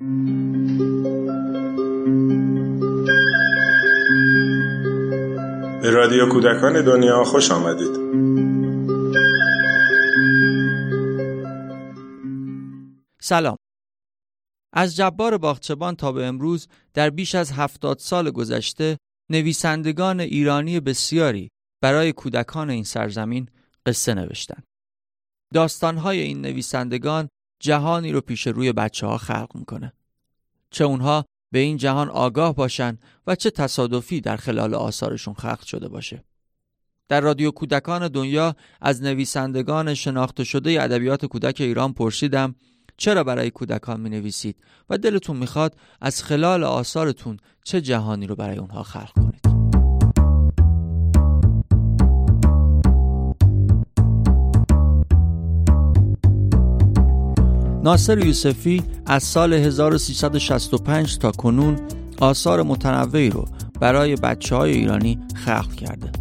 به 0.00 0.06
رادیو 5.90 6.28
کودکان 6.32 6.84
دنیا 6.84 7.24
خوش 7.24 7.50
آمدید 7.50 8.04
سلام 13.20 13.56
از 14.72 14.96
جبار 14.96 15.38
باغچبان 15.38 15.96
تا 15.96 16.12
به 16.12 16.26
امروز 16.26 16.68
در 16.94 17.10
بیش 17.10 17.34
از 17.34 17.52
هفتاد 17.52 17.98
سال 17.98 18.30
گذشته 18.30 18.98
نویسندگان 19.30 20.20
ایرانی 20.20 20.80
بسیاری 20.80 21.50
برای 21.82 22.12
کودکان 22.12 22.70
این 22.70 22.84
سرزمین 22.84 23.48
قصه 23.86 24.14
نوشتند. 24.14 24.64
داستانهای 25.54 26.20
این 26.20 26.40
نویسندگان 26.40 27.28
جهانی 27.64 28.12
رو 28.12 28.20
پیش 28.20 28.46
روی 28.46 28.72
بچه 28.72 29.06
ها 29.06 29.18
خلق 29.18 29.50
می‌کنه. 29.54 29.92
چه 30.70 30.84
اونها 30.84 31.24
به 31.52 31.58
این 31.58 31.76
جهان 31.76 32.08
آگاه 32.08 32.54
باشن 32.54 32.98
و 33.26 33.34
چه 33.34 33.50
تصادفی 33.50 34.20
در 34.20 34.36
خلال 34.36 34.74
آثارشون 34.74 35.34
خلق 35.34 35.62
شده 35.62 35.88
باشه. 35.88 36.24
در 37.08 37.20
رادیو 37.20 37.50
کودکان 37.50 38.08
دنیا 38.08 38.56
از 38.80 39.02
نویسندگان 39.02 39.94
شناخته 39.94 40.44
شده 40.44 40.82
ادبیات 40.82 41.26
کودک 41.26 41.60
ایران 41.60 41.92
پرسیدم 41.92 42.54
چرا 42.96 43.24
برای 43.24 43.50
کودکان 43.50 44.00
می 44.00 44.10
نویسید 44.10 44.56
و 44.90 44.98
دلتون 44.98 45.36
می‌خواد 45.36 45.76
از 46.00 46.22
خلال 46.22 46.64
آثارتون 46.64 47.36
چه 47.64 47.80
جهانی 47.80 48.26
رو 48.26 48.36
برای 48.36 48.58
اونها 48.58 48.82
خلق 48.82 49.12
کنید 49.12 49.43
ناصر 57.84 58.18
یوسفی 58.18 58.82
از 59.06 59.22
سال 59.22 59.52
1365 59.52 61.18
تا 61.18 61.30
کنون 61.30 61.76
آثار 62.20 62.62
متنوعی 62.62 63.30
رو 63.30 63.44
برای 63.80 64.16
بچه 64.16 64.56
های 64.56 64.72
ایرانی 64.72 65.18
خلق 65.34 65.74
کرده. 65.74 66.12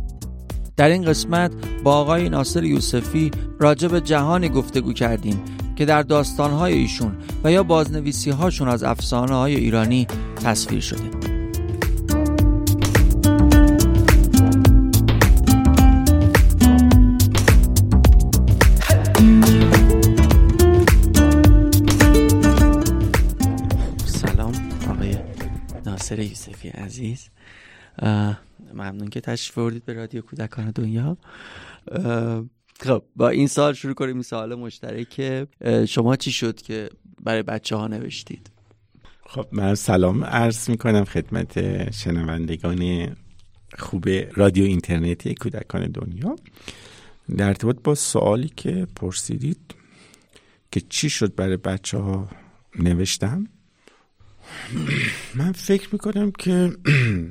در 0.77 0.89
این 0.89 1.05
قسمت 1.05 1.51
با 1.83 1.93
آقای 1.95 2.29
ناصر 2.29 2.63
یوسفی 2.63 3.31
راجع 3.59 3.87
به 3.87 4.01
جهانی 4.01 4.49
گفتگو 4.49 4.93
کردیم 4.93 5.41
که 5.75 5.85
در 5.85 6.01
داستانهای 6.01 6.73
ایشون 6.73 7.15
و 7.43 7.51
یا 7.51 7.63
بازنویسی 7.63 8.29
هاشون 8.29 8.67
از 8.67 8.83
افسانه 8.83 9.35
های 9.35 9.55
ایرانی 9.55 10.07
تصویر 10.43 10.81
شده. 10.81 11.32
عزیز. 26.93 27.29
ممنون 28.73 29.07
که 29.09 29.21
تشریف 29.21 29.57
بردید 29.57 29.85
به 29.85 29.93
رادیو 29.93 30.21
کودکان 30.21 30.71
دنیا. 30.71 31.17
خب 32.79 33.03
با 33.15 33.29
این 33.29 33.47
سال 33.47 33.73
شروع 33.73 33.93
کنیم. 33.93 34.13
این 34.13 34.23
سوال 34.23 34.55
مشترک 34.55 35.45
شما 35.85 36.15
چی 36.15 36.31
شد 36.31 36.61
که 36.61 36.89
برای 37.23 37.43
بچه 37.43 37.75
ها 37.75 37.87
نوشتید؟ 37.87 38.51
خب 39.25 39.47
من 39.51 39.75
سلام 39.75 40.23
عرض 40.23 40.69
می 40.69 40.77
کنم 40.77 41.05
خدمت 41.05 41.91
شنوندگان 41.91 43.15
خوب 43.77 44.09
رادیو 44.33 44.65
اینترنتی 44.65 45.35
کودکان 45.35 45.91
دنیا. 45.91 46.35
در 47.37 47.47
ارتباط 47.47 47.77
با 47.83 47.95
سوالی 47.95 48.51
که 48.55 48.87
پرسیدید 48.95 49.75
که 50.71 50.81
چی 50.89 51.09
شد 51.09 51.35
برای 51.35 51.57
بچه 51.57 51.97
ها 51.97 52.29
نوشتم؟ 52.79 53.47
من 55.35 55.51
فکر 55.51 55.89
می 55.91 55.99
کنم 55.99 56.31
که 56.31 56.71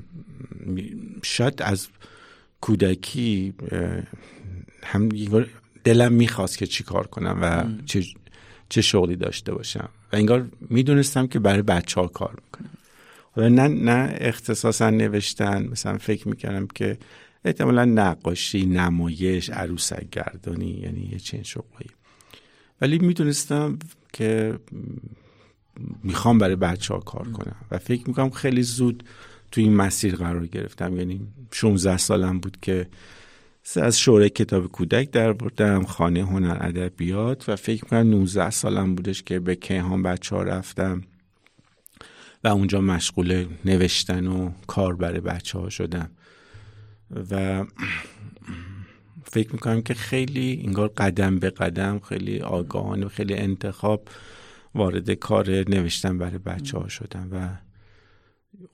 شاید 1.23 1.63
از 1.63 1.89
کودکی 2.61 3.55
هم 4.83 5.09
دلم 5.85 6.13
می‌خواست 6.13 6.59
که 6.59 6.67
چی 6.67 6.85
کار 6.85 7.07
کنم 7.07 7.39
و 7.43 7.65
چه, 7.87 8.05
چه 8.69 8.83
شغلی 8.83 9.17
داشته 9.17 9.55
باشم. 9.55 9.89
و 10.13 10.17
انگار 10.17 10.49
می‌دونستم 10.61 11.27
که 11.27 11.39
برای 11.39 11.63
بچه 11.63 12.01
ها 12.01 12.07
کار 12.07 12.35
می‌کنم. 12.45 12.71
و 13.37 13.49
نه 13.49 13.69
نه 13.69 14.17
اختصاصا 14.21 14.91
نوشتن 14.91 15.67
مثلا 15.67 15.99
فکر 15.99 16.29
می‌کردم 16.29 16.67
که 16.67 16.99
احتمالا 17.45 17.85
نقاشی 17.85 18.67
نمایش 18.67 19.51
عروسک 19.51 20.11
گردانی 20.11 20.71
یعنی 20.71 21.09
یه 21.13 21.19
چنین 21.19 21.43
شغلی 21.43 21.91
ولی 22.81 22.99
می‌دونستم 22.99 23.79
که 24.13 24.59
می‌خوام 26.03 26.39
برای 26.39 26.57
بچه 26.57 26.95
ها 26.95 27.01
کار 27.01 27.29
کنم. 27.29 27.57
و 27.71 27.79
فکر 27.79 28.09
می‌کنم 28.09 28.31
خیلی 28.31 28.63
زود 28.63 29.05
تو 29.51 29.61
این 29.61 29.77
مسیر 29.77 30.17
قرار 30.17 30.47
گرفتم. 30.47 30.97
یعنی 30.97 31.21
16 31.53 31.97
سالم 31.97 32.41
بود 32.41 32.57
که 32.63 32.89
از 33.77 34.01
شورای 34.01 34.31
کتاب 34.31 34.67
کودک 34.67 35.11
در 35.11 35.33
بردم 35.33 35.85
خانه 35.85 36.23
هنر 36.23 36.57
ادبیات 36.61 37.49
و 37.49 37.57
فکر 37.57 37.85
می‌کنم 37.85 38.11
19 38.11 38.51
سالم 38.51 38.95
بودش 38.95 39.23
که 39.23 39.41
به 39.41 39.55
کیهان 39.55 40.03
بچه 40.03 40.37
ها 40.37 40.43
رفتم 40.43 41.03
و 42.45 42.49
اونجا 42.49 42.81
مشغول 42.81 43.47
نوشتن 43.65 44.27
و 44.27 44.51
کار 44.67 44.97
برای 44.97 45.21
بچه 45.21 45.59
ها 45.59 45.69
شدم. 45.69 46.11
و 47.31 47.65
فکر 49.25 49.53
می‌کنم 49.53 49.83
که 49.83 49.95
خیلی 49.95 50.63
انگار 50.67 50.89
قدم 50.89 51.39
به 51.39 51.51
قدم 51.51 51.99
خیلی 51.99 52.41
آگاهانه 52.41 53.07
و 53.07 53.09
خیلی 53.09 53.35
انتخاب 53.35 54.09
وارد 54.75 55.11
کار 55.11 55.51
نوشتن 55.51 56.19
برای 56.19 56.39
بچه 56.39 56.79
ها 56.79 56.89
شدم 56.89 57.29
و 57.33 57.49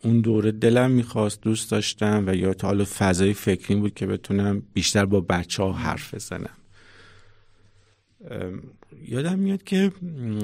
اون 0.05 0.21
دوره 0.21 0.53
دلم 0.53 0.91
می‌خواست 0.91 1.41
دوست 1.41 1.71
داشتم 1.71 2.25
و 2.27 2.35
یا 2.35 2.55
تا 2.55 2.67
حالا 2.67 2.85
فضای 2.99 3.35
فکری 3.35 3.77
بود 3.77 3.95
که 3.95 4.07
بتونم 4.07 4.63
بیشتر 4.73 5.05
با 5.05 5.21
بچه 5.21 5.63
ها 5.63 5.73
حرف 5.73 6.15
بزنم. 6.15 6.51
یادم 9.09 9.39
میاد 9.39 9.63
که 9.63 9.93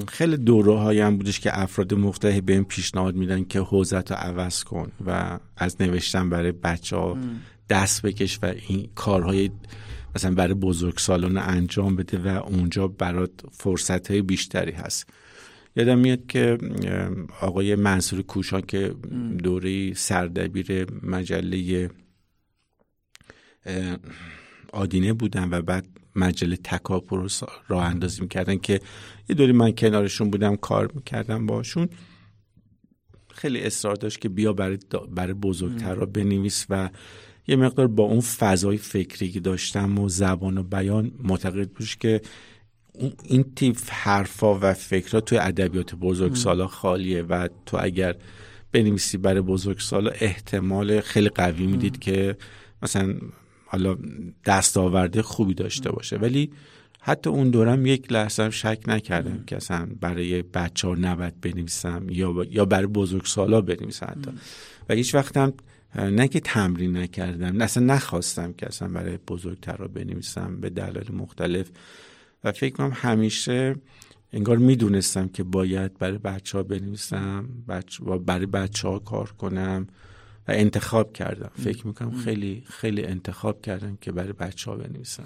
خیلی 0.07 0.37
دوره 0.37 0.77
هایم 0.77 1.17
بودش 1.17 1.39
که 1.39 1.59
افراد 1.59 1.93
مختلفی 1.93 2.41
به 2.41 2.53
این 2.53 2.63
پیشنهاد 2.63 3.15
میدن 3.15 3.43
که 3.43 3.59
حوزت 3.59 4.11
رو 4.11 4.17
عوض 4.17 4.63
کن 4.63 4.91
و 5.05 5.39
از 5.57 5.81
نوشتن 5.81 6.29
برای 6.29 6.51
بچه 6.51 6.95
ها 6.95 7.17
دست 7.69 8.01
بکش 8.01 8.39
و 8.43 8.53
این 8.67 8.89
کارهای 8.95 9.49
مثلا 10.15 10.35
برای 10.35 10.53
بزرگ 10.53 10.97
سالان 10.97 11.37
انجام 11.37 11.95
بده 11.95 12.17
و 12.17 12.43
اونجا 12.43 12.87
برات 12.87 13.31
فرصت 13.51 14.11
های 14.11 14.21
بیشتری 14.21 14.71
هست. 14.71 15.09
یادم 15.75 15.99
میاد 15.99 16.27
که 16.27 16.57
آقای 17.41 17.75
منصور 17.75 18.21
کوشان 18.21 18.61
که 18.61 18.95
دوره 19.43 19.93
سردبیر 19.93 20.87
مجله 21.03 21.89
آدینه 24.73 25.13
بودن 25.13 25.49
و 25.51 25.61
بعد 25.61 25.87
مجله 26.15 26.55
تکاپو 26.55 27.17
رو 27.17 27.27
راه 27.67 27.85
اندازی 27.85 28.21
می‌کردن 28.21 28.57
که 28.57 28.79
یه 29.29 29.35
دوری 29.35 29.51
من 29.51 29.71
کنارشون 29.71 30.29
بودم 30.29 30.55
کار 30.55 30.91
می‌کردم 30.95 31.45
باشون. 31.45 31.89
خیلی 33.29 33.61
اصرار 33.61 33.95
داشت 33.95 34.21
که 34.21 34.29
بیا 34.29 34.53
برای, 34.53 34.77
برای 35.11 35.33
بزرگتر 35.33 35.93
را 35.95 36.05
بنویس 36.05 36.65
و 36.69 36.89
یه 37.47 37.55
مقدار 37.55 37.87
با 37.87 38.03
اون 38.03 38.21
فضای 38.21 38.77
فکری 38.77 39.31
که 39.31 39.39
داشتم 39.39 39.99
و 39.99 40.09
زبان 40.09 40.57
و 40.57 40.63
بیان 40.63 41.11
معتقد 41.23 41.69
بودش 41.69 41.97
که 41.97 42.21
این 43.23 43.45
تیپ 43.55 43.77
حرفا 43.89 44.59
و 44.59 44.73
فکرها 44.73 45.21
توی 45.21 45.37
ادبیات 45.37 45.95
بزرگسالا 45.95 46.67
خالیه 46.67 47.23
و 47.23 47.47
تو 47.65 47.77
اگر 47.81 48.15
بنویسی 48.71 49.17
برای 49.17 49.41
بزرگسالا 49.41 50.11
احتمال 50.11 51.01
خیلی 51.01 51.29
قوی 51.29 51.67
می‌دید 51.67 51.99
که 51.99 52.37
مثلا 52.81 53.15
حالا 53.65 53.97
دستاورده 54.45 55.21
خوبی 55.21 55.53
داشته 55.53 55.91
باشه. 55.91 56.17
ولی 56.17 56.51
حتی 57.01 57.29
اون 57.29 57.49
دورم 57.49 57.85
یک 57.85 58.11
لحظه 58.11 58.49
شک 58.49 58.79
نکردم 58.87 59.43
که 59.47 59.55
اصلا 59.55 59.87
برای 60.01 60.41
بچه 60.41 60.87
ها 60.87 60.95
نباید 60.95 61.41
بنویسم 61.41 62.05
یا, 62.09 62.45
یا 62.49 62.65
برای 62.65 62.87
بزرگسالا 62.87 63.61
بنویسم 63.61 64.05
حتی. 64.05 64.31
و 64.89 64.93
هیچ 64.93 65.15
وقتم 65.15 65.53
نه 65.95 66.27
که 66.27 66.39
تمرین 66.39 66.97
نکردم 66.97 67.61
اصلا 67.61 67.83
نخواستم 67.83 68.53
که 68.53 68.67
اصلا 68.67 68.87
برای 68.87 69.17
بزرگتر 69.27 69.77
را 69.77 69.87
بنویسم 69.87 70.57
به 70.61 70.69
دلایل 70.69 71.15
مختلف. 71.15 71.67
و 72.45 72.51
فکر 72.51 72.75
کنم 72.75 72.91
همیشه 72.93 73.75
انگار 74.33 74.57
می‌دونستم 74.57 75.27
که 75.27 75.43
باید 75.43 75.97
برای 75.97 76.17
بچه 76.17 76.57
ها 76.57 76.63
بنویسم 76.63 77.49
و 78.05 78.17
برای 78.17 78.45
بچه 78.45 78.87
ها 78.87 78.99
کار 78.99 79.31
کنم 79.31 79.87
و 80.47 80.51
انتخاب 80.51 81.13
کردم. 81.13 81.51
فکر 81.55 81.87
می‌کنم 81.87 82.11
خیلی 82.11 82.63
خیلی 82.67 83.03
انتخاب 83.03 83.61
کردم 83.61 83.97
که 84.01 84.11
برای 84.11 84.33
بچه 84.33 84.71
ها 84.71 84.77
بنویسم 84.77 85.23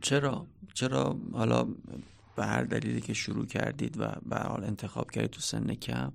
چرا؟ 0.00 0.46
چرا؟ 0.74 1.18
حالا 1.32 1.64
به 2.36 2.44
هر 2.44 2.62
دلیلی 2.62 3.00
که 3.00 3.14
شروع 3.14 3.46
کردید 3.46 4.00
و 4.00 4.12
به 4.26 4.36
حال 4.36 4.64
انتخاب 4.64 5.10
کردید 5.10 5.30
تو 5.30 5.40
سن 5.40 5.74
کم 5.74 6.12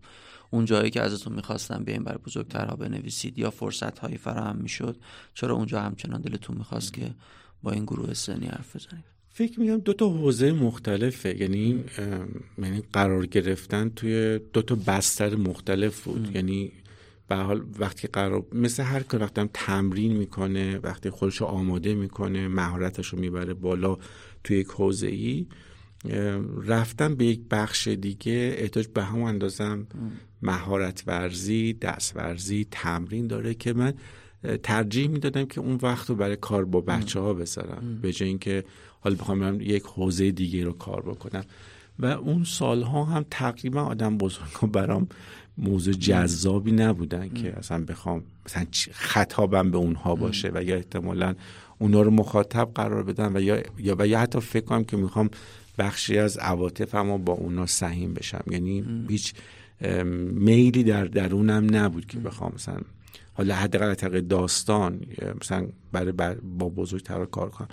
اون 0.49 0.65
جایی 0.65 0.89
که 0.89 1.01
ازتون 1.01 1.33
می‌خواستم 1.33 1.83
بیاین 1.83 2.03
برای 2.03 2.17
بزرگترها 2.17 2.75
بنویسید 2.75 3.39
یا 3.39 3.51
فرصت 3.51 3.99
هایی 3.99 4.17
فراهم 4.17 4.57
می‌شد 4.57 4.97
چرا 5.33 5.55
اونجا 5.55 5.81
همچنان 5.81 6.21
دلتون 6.21 6.57
می‌خواست 6.57 6.93
که 6.93 7.15
با 7.63 7.71
این 7.71 7.85
گروه 7.85 8.13
سنی 8.13 8.47
حرف 8.47 8.75
بزنید؟ 8.75 9.18
فکر 9.39 9.59
میگم 9.59 9.77
دو 9.77 9.93
تا 9.93 10.09
حوزه 10.09 10.51
مختلفه. 10.51 11.41
یعنی 11.41 11.83
یعنی 12.57 12.83
قرار 12.93 13.25
گرفتن 13.25 13.89
توی 13.95 14.39
دو 14.53 14.61
تا 14.61 14.77
بستر 14.87 15.35
مختلف 15.35 16.03
بود. 16.03 16.35
یعنی 16.35 16.71
به 17.27 17.35
حال 17.35 17.63
وقتی 17.79 18.07
قرار 18.07 18.45
مثل 18.53 18.83
هر 18.83 19.03
کار 19.03 19.21
وقتی 19.21 19.49
تمرین 19.53 20.17
می‌کنه 20.17 20.77
وقتی 20.77 21.09
خودش 21.09 21.41
آماده 21.41 21.95
می‌کنه 21.95 22.47
مهارتش 22.47 23.07
رو 23.07 23.19
می‌بره 23.19 23.53
بالا 23.53 23.97
توی 24.43 24.57
یک 24.57 24.67
حوزه 24.67 25.07
ای 25.07 25.45
رفتن 26.65 27.15
به 27.15 27.25
یک 27.25 27.41
بخش 27.51 27.87
دیگه 27.87 28.55
احتاج 28.57 28.87
به 28.87 29.03
هم 29.03 29.21
اندازم 29.21 29.87
مهارت 30.41 31.03
ورزی 31.07 31.73
دست 31.73 32.15
ورزی 32.15 32.67
تمرین 32.71 33.27
داره 33.27 33.53
که 33.53 33.73
من 33.73 33.93
ترجیح 34.63 35.07
می‌دادم 35.09 35.45
که 35.45 35.61
اون 35.61 35.79
وقت 35.81 36.09
رو 36.09 36.15
برای 36.15 36.35
کار 36.35 36.65
با 36.65 36.81
بچه 36.81 37.19
ها 37.19 37.33
بذارم. 37.33 37.99
به 38.01 38.13
جای 38.13 38.29
اینکه 38.29 38.63
حالا 38.99 39.15
بخوام 39.15 39.61
یک 39.61 39.83
حوزه 39.83 40.31
دیگه 40.31 40.63
رو 40.63 40.71
کار 40.71 41.01
بکنم. 41.01 41.43
و 41.99 42.05
اون 42.05 42.43
سالها 42.43 43.03
هم 43.03 43.25
تقریبا 43.31 43.81
آدم 43.81 44.17
بزرگ 44.17 44.71
برام 44.71 45.07
موضوع 45.57 45.93
جذابی 45.93 46.71
نبودن 46.71 47.29
که 47.29 47.57
اصلا 47.57 47.85
بخوام 47.85 48.23
مثلا 48.45 48.65
خطابم 48.91 49.71
به 49.71 49.77
اونها 49.77 50.15
باشه 50.15 50.51
و 50.53 50.63
یا 50.63 50.75
احتمالا 50.75 51.35
اونا 51.77 52.01
رو 52.01 52.11
مخاطب 52.11 52.69
قرار 52.75 53.03
بدم 53.03 53.35
و 53.35 53.39
یا 53.39 53.63
یا 53.77 53.95
و 53.99 54.07
یا 54.07 54.19
حتی 54.19 54.39
فکر 54.39 54.65
کنم 54.65 54.83
که 54.83 54.97
می‌خوام 54.97 55.29
بخشی 55.77 56.17
از 56.17 56.37
عواطفم 56.37 57.17
با 57.17 57.33
اونا 57.33 57.65
سهیم 57.65 58.13
بشم. 58.13 58.43
یعنی 58.51 58.83
هیچ 59.09 59.33
میلی 60.31 60.83
در 60.83 61.05
درونم 61.05 61.75
نبود 61.75 62.05
که 62.05 62.19
بخوام 62.19 62.51
مثلا 62.55 62.79
حالا 63.33 63.55
حداقل 63.55 64.21
داستان 64.21 65.01
مثلا 65.41 65.67
برای 65.91 66.11
با 66.57 66.69
بزرگتر 66.69 67.25
کار 67.25 67.49
کنم. 67.49 67.67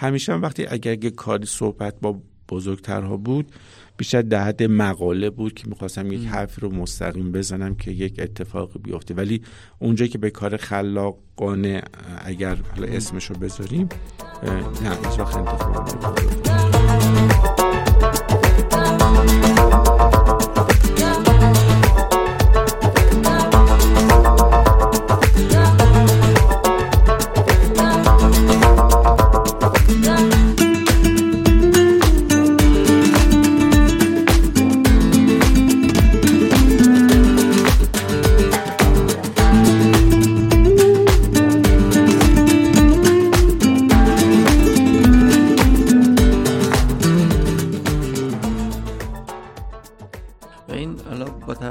همیشه 0.00 0.32
هم 0.32 0.42
وقتی 0.42 0.66
اگر 0.66 0.92
اگه 0.92 1.10
کاری 1.10 1.46
صحبت 1.46 1.94
با 2.02 2.20
بزرگترها 2.48 3.16
بود 3.16 3.52
بیشتر 3.96 4.22
در 4.22 4.44
حد 4.44 4.62
مقاله 4.62 5.30
بود 5.30 5.54
که 5.54 5.68
می‌خواستم 5.68 6.12
یک 6.12 6.26
حرف 6.26 6.60
رو 6.60 6.74
مستقیم 6.74 7.32
بزنم 7.32 7.74
که 7.74 7.90
یک 7.90 8.20
اتفاق 8.20 8.82
بیفته. 8.82 9.14
ولی 9.14 9.42
اونجا 9.78 10.06
که 10.06 10.18
به 10.18 10.30
کار 10.30 10.56
خلاقانه 10.56 11.82
اگر 12.24 12.56
حالا 12.74 12.86
اسمش 12.86 13.24
رو 13.24 13.36
بذاریم 13.36 13.88
نه 14.82 15.08
هیچ 15.10 15.18
وقت 15.18 15.38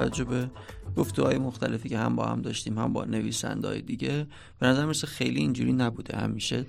انتخاب 0.08 0.50
گفتگوهای 0.96 1.38
مختلفی 1.38 1.90
که 1.90 1.98
هم 1.98 2.16
با 2.16 2.26
هم 2.26 2.42
داشتیم 2.42 2.78
هم 2.78 2.94
با 2.94 3.06
نویسنده 3.06 3.68
های 3.68 3.82
دیگه 3.82 4.28
به 4.60 4.68
نظر 4.68 4.86
مثل 4.86 5.08
خیلی 5.08 5.40
اینجوری 5.40 5.74
نبوده. 5.74 6.18
همیشه 6.18 6.66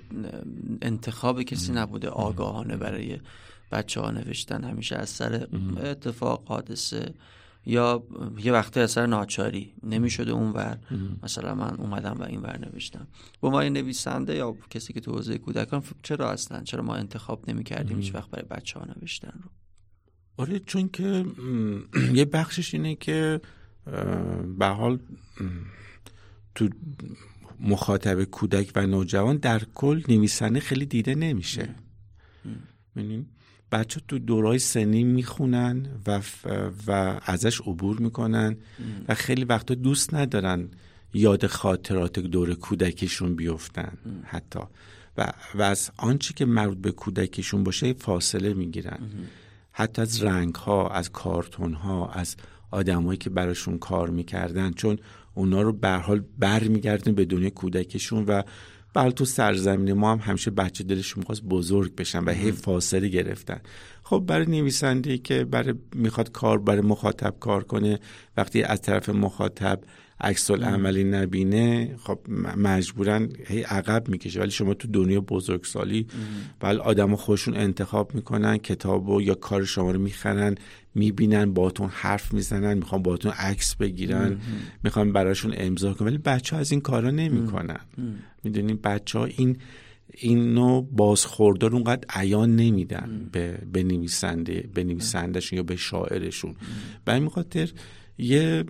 انتخاب 0.81 1.43
کسی 1.43 1.71
نبوده. 1.71 2.09
آگاهانه 2.09 2.77
برای 2.77 3.19
بچه 3.71 4.01
ها 4.01 4.11
نوشتن. 4.11 4.63
همیشه 4.63 4.95
از 4.95 5.09
سر 5.09 5.47
اتفاق 5.83 6.43
حادثه 6.47 7.13
یا 7.65 8.03
یه 8.43 8.51
وقتی 8.51 8.79
اثر 8.79 9.05
ناچاری. 9.05 9.73
نمی‌شده 9.83 10.31
اونور 10.31 10.77
مثلا 11.23 11.55
من 11.55 11.75
اومدم 11.77 12.17
و 12.19 12.23
این 12.23 12.41
ور 12.41 12.57
نوشتم. 12.57 13.07
با 13.41 13.49
ما 13.49 13.63
نویسنده 13.63 14.35
یا 14.35 14.55
کسی 14.69 14.93
که 14.93 14.99
تو 14.99 15.11
حوزه 15.11 15.37
کودکان 15.37 15.83
چرا 16.03 16.31
هستن؟ 16.31 16.63
چرا 16.63 16.83
ما 16.83 16.95
انتخاب 16.95 17.49
نمی 17.49 17.63
کردیم 17.63 17.97
هیچ 17.97 18.15
وقت 18.15 18.29
برای 18.29 18.45
بچه 18.45 18.79
ها 18.79 18.85
نوشتن 18.85 19.39
رو. 19.43 19.49
آره 20.39 20.59
چون 20.59 20.89
که 20.89 21.25
یه 22.19 22.25
بخشش 22.25 22.73
اینه 22.73 22.95
که 22.95 23.41
به 24.59 24.65
حال 24.65 24.99
تو 26.55 26.69
مخاطب 27.59 28.23
کودک 28.23 28.71
و 28.75 28.87
نوجوان 28.87 29.37
در 29.37 29.61
کل 29.75 30.01
نویسنده 30.07 30.59
خیلی 30.59 30.85
دیده 30.85 31.15
نمیشه. 31.15 31.69
ببینیم 32.95 33.29
بچه 33.71 34.01
تو 34.07 34.19
دورای 34.19 34.59
سنی 34.59 35.03
می‌خونن 35.03 35.87
و, 36.07 36.21
و 36.87 37.19
ازش 37.25 37.61
عبور 37.61 37.99
می‌کنن 37.99 38.57
و 39.07 39.15
خیلی 39.15 39.43
وقتا 39.43 39.75
دوست 39.75 40.13
ندارن 40.13 40.69
یاد 41.13 41.47
خاطرات 41.47 42.19
دور 42.19 42.53
کودکیشون 42.53 43.35
بیفتن 43.35 43.97
حتی. 44.23 44.59
و, 45.17 45.33
و 45.55 45.61
از 45.61 45.91
آنچه 45.97 46.33
که 46.33 46.45
مربوط 46.45 46.77
به 46.77 46.91
کودکیشون 46.91 47.63
باشه 47.63 47.93
فاصله 47.93 48.53
می‌گیرن. 48.53 48.99
حتی 49.79 50.01
از 50.01 50.23
رنگ 50.23 50.55
ها 50.55 50.89
از 50.89 51.11
کارتون 51.11 51.73
ها 51.73 52.09
از 52.09 52.35
آدمایی 52.71 53.17
که 53.17 53.29
براشون 53.29 53.77
کار 53.77 54.09
می‌کردن 54.09 54.71
چون 54.71 54.99
اونا 55.33 55.61
رو 55.61 55.73
به 55.73 55.89
حال 55.89 56.23
برمیگردن 56.39 57.11
به 57.11 57.25
دنیا 57.25 57.49
کودکشون 57.49 58.25
و 58.25 58.41
بله 58.93 59.11
تو 59.11 59.25
سرزمین 59.25 59.93
ما 59.93 60.11
هم 60.11 60.17
همیشه 60.17 60.51
بچه 60.51 60.83
دلشون 60.83 61.19
می‌خواست 61.19 61.43
بزرگ 61.43 61.95
بشن 61.95 62.23
و 62.23 62.29
هی 62.29 62.51
فاصله 62.51 63.07
گرفتن. 63.07 63.61
خب 64.03 64.23
برای 64.27 64.45
نویسنده 64.45 65.17
که 65.17 65.45
برای 65.45 65.73
می‌خواد 65.95 66.31
کار 66.31 66.57
برای 66.59 66.81
مخاطب 66.81 67.35
کار 67.39 67.63
کنه 67.63 67.99
وقتی 68.37 68.63
از 68.63 68.81
طرف 68.81 69.09
مخاطب 69.09 69.79
عکس 70.21 70.51
عملی 70.51 71.03
نبینه 71.03 71.95
خب 72.03 72.19
مجبورا 72.57 73.27
هی 73.47 73.61
عقب 73.61 74.09
می‌کشه. 74.09 74.39
ولی 74.39 74.51
شما 74.51 74.73
تو 74.73 74.87
دنیا 74.87 75.21
بزرگسالی 75.21 76.07
بله 76.59 76.79
آدم 76.79 77.15
خودشون 77.15 77.57
انتخاب 77.57 78.15
می‌کنن 78.15 78.57
کتاب 78.57 79.09
و 79.09 79.21
یا 79.21 79.35
کار 79.35 79.65
شما 79.65 79.91
رو 79.91 79.99
می‌خرن 79.99 80.55
می‌بینن 80.95 81.53
باتون 81.53 81.89
حرف 81.93 82.33
می‌زنن 82.33 82.73
می‌خوان 82.73 83.03
باتون 83.03 83.31
عکس 83.31 83.75
بگیرن 83.75 84.37
می‌خوان 84.83 85.13
براشون 85.13 85.53
امضا 85.57 85.93
کنن. 85.93 86.07
ولی 86.07 86.17
بچه 86.17 86.55
ها 86.55 86.59
از 86.59 86.71
این 86.71 86.81
کارا 86.81 87.11
نمی‌کنن. 87.11 87.79
می‌دونین 88.43 88.79
بچه 88.83 89.19
ها 89.19 89.25
این 89.25 89.57
این 90.13 90.53
نوع 90.53 90.87
بازخوردار 90.91 91.73
اونقدر 91.73 92.05
عیان 92.09 92.55
نمیدن 92.55 93.29
به, 93.31 93.57
به 93.73 93.83
نویسنده 93.83 94.69
به 94.73 94.83
نویسندهشون 94.83 95.57
یا 95.57 95.63
به 95.63 95.75
شاعرشون. 95.75 96.55
به 97.05 97.13
این 97.13 97.29
خاطر 97.29 97.69
یه 98.19 98.63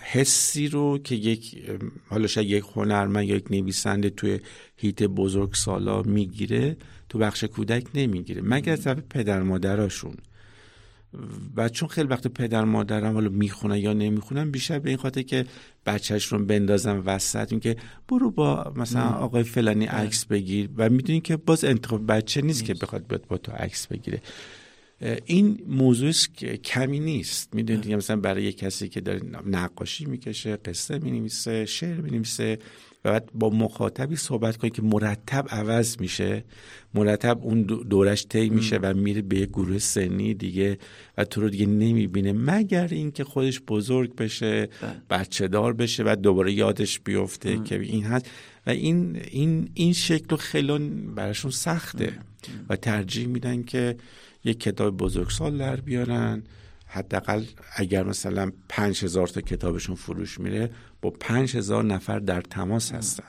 حسی 0.00 0.68
رو 0.68 0.98
که 0.98 1.14
یک 1.14 1.70
حالا 2.08 2.26
شاید 2.26 2.50
یک 2.50 2.64
هنرمند 2.74 3.24
یا 3.24 3.36
یک 3.36 3.50
نویسنده 3.50 4.10
توی 4.10 4.40
هیت 4.76 5.02
بزرگ 5.02 5.54
سالا 5.54 6.02
می‌گیره 6.02 6.76
تو 7.08 7.18
بخش 7.18 7.44
کودک 7.44 7.86
نمی‌گیره. 7.94 8.42
مگر 8.44 8.72
از 8.72 8.84
طرف 8.84 8.98
پدر 9.10 9.42
مادراشون. 9.42 10.14
و 11.56 11.68
چون 11.68 11.88
خیلی 11.88 12.08
وقت 12.08 12.26
پدر 12.26 12.64
مادرم 12.64 13.14
حالا 13.14 13.28
می‌خونن 13.28 13.76
یا 13.76 13.92
نمی‌خونن 13.92 14.50
بیشتر 14.50 14.78
به 14.78 14.88
این 14.88 14.98
خاطر 14.98 15.22
که 15.22 15.46
بچهش 15.86 16.26
رو 16.26 16.44
بندازم 16.44 17.02
وسط 17.06 17.52
این 17.52 17.60
که 17.60 17.76
برو 18.08 18.30
با 18.30 18.72
مثلا 18.76 19.08
آقای 19.08 19.42
فلانی 19.42 19.84
عکس 19.84 20.24
بگیر 20.24 20.70
و 20.76 20.90
می‌دونی 20.90 21.20
که 21.20 21.36
باز 21.36 21.64
انتخاب 21.64 22.12
بچه 22.12 22.42
نیست 22.42 22.64
که 22.64 22.74
بخواد 22.74 23.06
بیاد 23.06 23.26
با 23.28 23.38
تو 23.38 23.52
عکس 23.52 23.86
بگیره. 23.86 24.22
این 25.24 25.62
موضوع 25.68 26.12
کمی 26.64 27.00
نیست. 27.00 27.54
می‌دونید 27.54 27.92
مثلا 27.92 28.16
برای 28.16 28.42
یک 28.42 28.58
کسی 28.58 28.88
که 28.88 29.00
داره 29.00 29.20
نقاشی 29.46 30.04
می‌کشه 30.04 30.56
قصه 30.56 30.98
می‌نویسه 30.98 31.66
شعر 31.66 32.00
می‌نویسه 32.00 32.58
و 33.04 33.10
بعد 33.10 33.30
با 33.34 33.50
مخاطبی 33.50 34.16
صحبت 34.16 34.56
کنی 34.56 34.70
که 34.70 34.82
مرتب 34.82 35.46
عوض 35.50 36.00
میشه. 36.00 36.44
مرتب 36.94 37.38
اون 37.42 37.62
دورش 37.62 38.26
طی 38.26 38.48
میشه 38.48 38.76
و 38.76 38.94
میره 38.94 39.22
به 39.22 39.38
یک 39.38 39.48
گروه 39.48 39.78
سنی 39.78 40.34
دیگه 40.34 40.78
و 41.18 41.24
تو 41.24 41.40
رو 41.40 41.48
دیگه 41.48 41.66
نمی‌بینه. 41.66 42.32
مگر 42.32 42.88
اینکه 42.90 43.24
خودش 43.24 43.60
بزرگ 43.60 44.14
بشه 44.14 44.68
بله. 44.82 45.02
بچه 45.10 45.48
دار 45.48 45.72
بشه 45.72 46.02
و 46.06 46.16
دوباره 46.16 46.52
یادش 46.52 47.00
بیفته 47.00 47.62
که 47.64 47.80
این 47.80 48.04
هست. 48.04 48.26
و 48.66 48.70
این 48.70 49.16
این 49.30 49.68
این 49.74 49.92
شکل 49.92 50.36
خیلی 50.36 50.78
براشون 51.16 51.50
سخته. 51.50 52.12
و 52.68 52.76
ترجیح 52.76 53.26
میدن 53.26 53.62
که 53.62 53.96
یک 54.46 54.60
کتاب 54.60 54.96
بزرگسال 54.96 55.58
در 55.58 55.76
بیارن. 55.76 56.42
حداقل 56.86 57.44
اگر 57.76 58.02
مثلا 58.02 58.52
پنج 58.68 59.04
هزار 59.04 59.26
تا 59.26 59.40
کتابشون 59.40 59.94
فروش 59.94 60.40
میره 60.40 60.70
با 61.02 61.10
پنج 61.10 61.56
هزار 61.56 61.84
نفر 61.84 62.18
در 62.18 62.40
تماس 62.40 62.92
هستن. 62.92 63.24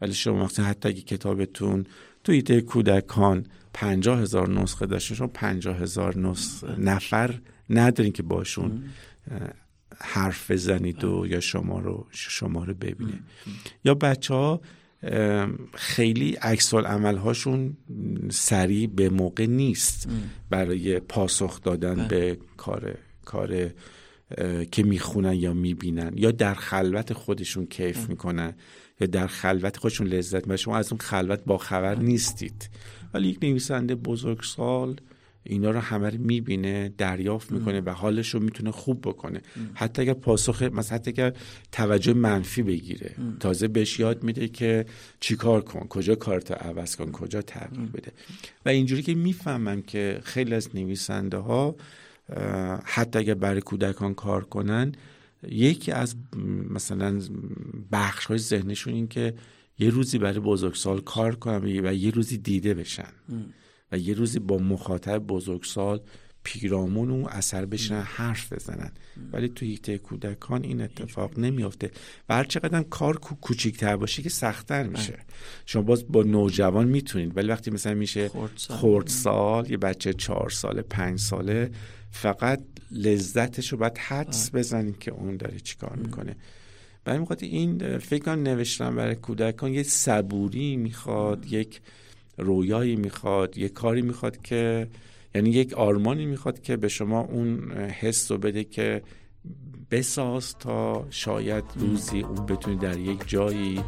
ولی 0.00 0.14
شما 0.14 0.44
مثلا 0.44 0.64
حتی 0.64 0.88
اگه 0.88 1.00
کتابتون 1.00 1.86
توی 2.24 2.36
ایده 2.36 2.60
کودکان 2.60 3.46
پنجاه 3.74 4.20
هزار 4.20 4.48
نسخه 4.50 4.86
داشته 4.86 5.14
شما 5.14 5.26
پنجاه 5.26 5.76
هزار 5.78 6.36
نفر 6.78 7.40
ندارین 7.70 8.12
که 8.12 8.22
باشون 8.22 8.84
حرف 9.98 10.50
بزنید 10.50 11.04
و 11.04 11.26
یا 11.26 11.40
شما 11.40 11.80
رو 11.80 12.06
شما 12.10 12.64
رو 12.64 12.74
ببینه. 12.74 13.20
یا 13.84 13.94
بچه 13.94 14.34
ها 14.34 14.60
خیلی 15.74 16.32
عکس 16.32 16.74
عمل 16.74 17.16
هاشون 17.16 17.76
سریع 18.30 18.86
به 18.86 19.08
موقع 19.08 19.46
نیست 19.46 20.08
برای 20.50 21.00
پاسخ 21.00 21.62
دادن 21.62 21.94
بله. 21.94 22.08
به 22.08 22.38
کار 22.56 22.94
کار 23.24 23.70
که 24.70 24.82
می‌خونن 24.82 25.34
یا 25.34 25.54
می‌بینن 25.54 26.12
یا 26.16 26.30
در 26.30 26.54
خلوت 26.54 27.12
خودشون 27.12 27.66
کیف 27.66 28.08
می‌کنن 28.08 28.54
یا 29.00 29.06
در 29.06 29.26
خلوت 29.26 29.76
خودشون 29.76 30.06
لذت 30.06 30.48
و 30.48 30.56
شما 30.56 30.76
از 30.76 30.92
اون 30.92 30.98
خلوت 30.98 31.40
با 31.46 31.58
خبر 31.58 31.94
نیستید. 31.94 32.70
ولی 33.14 33.28
یک 33.28 33.38
نویسنده 33.42 33.94
بزرگسال 33.94 34.96
اینا 35.44 35.70
رو 35.70 35.80
همه 35.80 36.10
رو 36.10 36.18
می‌بینه 36.18 36.92
دریافت 36.98 37.52
می‌کنه 37.52 37.80
و 37.80 37.90
حالش 37.90 38.34
رو 38.34 38.40
می‌تونه 38.40 38.70
خوب 38.70 39.00
بکنه. 39.00 39.40
حتی 39.74 40.02
اگر 40.02 40.14
پاسخ 40.14 40.62
مثلا 40.62 40.98
حتی 40.98 41.10
اگر 41.10 41.32
توجه 41.72 42.12
منفی 42.12 42.62
بگیره. 42.62 43.14
تازه 43.40 43.68
بهش 43.68 44.00
یاد 44.00 44.22
میده 44.22 44.48
که 44.48 44.86
چیکار 45.20 45.60
کن 45.60 45.86
کجا 45.88 46.14
کارت 46.14 46.50
عوض 46.50 46.96
کن 46.96 47.12
کجا 47.12 47.42
تغییر 47.42 47.88
بده. 47.88 48.12
و 48.66 48.68
اینجوری 48.68 49.02
که 49.02 49.14
می‌فهمم 49.14 49.82
که 49.82 50.20
خیلی 50.24 50.54
از 50.54 50.76
نویسنده 50.76 51.36
ها 51.36 51.76
حتی 52.84 53.18
اگر 53.18 53.34
برای 53.34 53.60
کودکان 53.60 54.14
کار 54.14 54.44
کنن 54.44 54.92
یکی 55.48 55.92
از 55.92 56.14
مثلا 56.70 57.20
بخش 57.92 58.26
های 58.26 58.38
ذهنشون 58.38 58.94
این 58.94 59.08
که 59.08 59.34
یه 59.78 59.90
روزی 59.90 60.18
برای 60.18 60.38
بزرگسال 60.38 61.00
کار 61.00 61.34
کنم 61.34 61.60
و 61.64 61.94
یه 61.94 62.10
روزی 62.10 62.38
دیده 62.38 62.74
بشن. 62.74 63.12
و 63.92 63.98
یه 63.98 64.14
روزی 64.14 64.38
با 64.38 64.58
مخاطب 64.58 65.18
بزرگسال 65.18 66.00
پیرامون 66.44 67.10
و 67.10 67.26
اثر 67.30 67.66
بشنن 67.66 68.02
حرف 68.02 68.52
بزنن. 68.52 68.92
ولی 69.32 69.48
تو 69.48 69.66
هیته 69.66 69.98
کودکان 69.98 70.64
این 70.64 70.80
اتفاق 70.80 71.38
نمیافته. 71.38 71.90
و 72.28 72.34
هر 72.34 72.44
چقدر 72.44 72.82
کار 72.82 73.16
کوچیکتر 73.18 73.96
باشه 73.96 74.22
که 74.22 74.28
سختتر 74.28 74.86
میشه. 74.86 75.18
شما 75.66 75.82
باز 75.82 76.08
با 76.08 76.22
نوجوان 76.22 76.88
می‌تونید. 76.88 77.36
ولی 77.36 77.48
وقتی 77.48 77.70
مثلا 77.70 77.94
میشه 77.94 78.30
خردسال. 78.68 79.70
یه 79.70 79.76
بچه 79.76 80.12
چهار 80.12 80.50
ساله 80.50 80.82
پنج 80.82 81.18
ساله 81.18 81.70
فقط 82.10 82.62
لذتش 82.90 83.72
رو 83.72 83.78
باید 83.78 83.98
حدس 83.98 84.50
بزنید 84.54 84.98
که 84.98 85.10
اون 85.10 85.36
داره 85.36 85.60
چیکار 85.60 85.96
می‌کنه. 85.96 86.36
برای 87.04 87.18
می‌خواد 87.18 87.42
این 87.42 87.98
فکر 87.98 88.34
نوشتن 88.34 88.96
برای 88.96 89.14
کودکان 89.14 89.74
یه 89.74 89.82
صبوری 89.82 90.76
می‌خواد 90.76 91.46
یک 91.46 91.80
رویایی 92.42 92.96
می‌خواد 92.96 93.58
یک 93.58 93.72
کاری 93.72 94.02
می‌خواد 94.02 94.42
که 94.42 94.88
یعنی 95.34 95.50
یک 95.50 95.74
آرمانی 95.74 96.26
می‌خواد 96.26 96.62
که 96.62 96.76
به 96.76 96.88
شما 96.88 97.20
اون 97.20 97.72
حس 97.72 98.30
رو 98.30 98.38
بده 98.38 98.64
که 98.64 99.02
بساز 99.90 100.58
تا 100.58 101.06
شاید 101.10 101.64
روزی 101.76 102.20
اون 102.20 102.46
بتونی 102.46 102.76
در 102.76 102.98
یک 102.98 103.18
جایی 103.26 103.80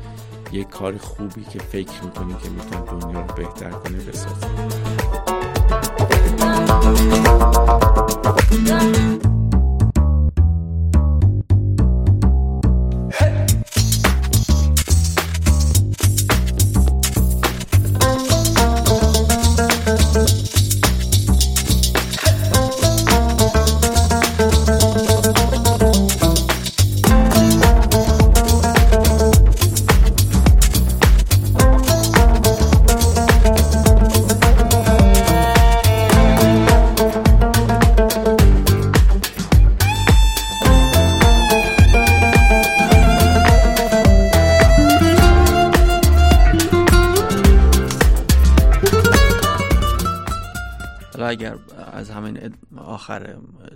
یک 0.52 0.68
کار 0.68 0.98
خوبی 0.98 1.44
که 1.52 1.58
فکر 1.58 2.04
می‌کنی 2.04 2.34
که 2.42 2.50
می‌تونه 2.50 3.00
دنیا 3.00 3.20
رو 3.20 3.34
بهتر 3.34 3.70
کنه 3.70 3.98
بسازی 3.98 4.46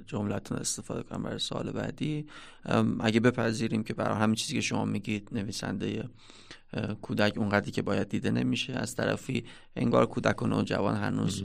جملتون 0.07 0.59
استفاده 0.59 1.02
کنم 1.02 1.23
برای 1.23 1.38
سال 1.38 1.71
بعدی. 1.71 2.26
اگه 3.00 3.21
بپذیریم 3.21 3.85
که 3.85 3.95
برای 3.95 4.19
همین 4.19 4.35
چیزی 4.35 4.55
که 4.55 4.61
شما 4.61 4.85
میگید 4.85 5.28
نویسنده 5.33 6.09
کودک 7.02 7.33
اونقدری 7.37 7.71
که 7.71 7.83
باید 7.83 8.09
دیده 8.09 8.31
نمیشه 8.31 8.73
از 8.73 8.95
طرفی 8.95 9.45
انگار 9.76 10.07
کودک 10.07 10.43
و 10.43 10.47
نوجوان 10.47 10.97
هنوز 10.97 11.43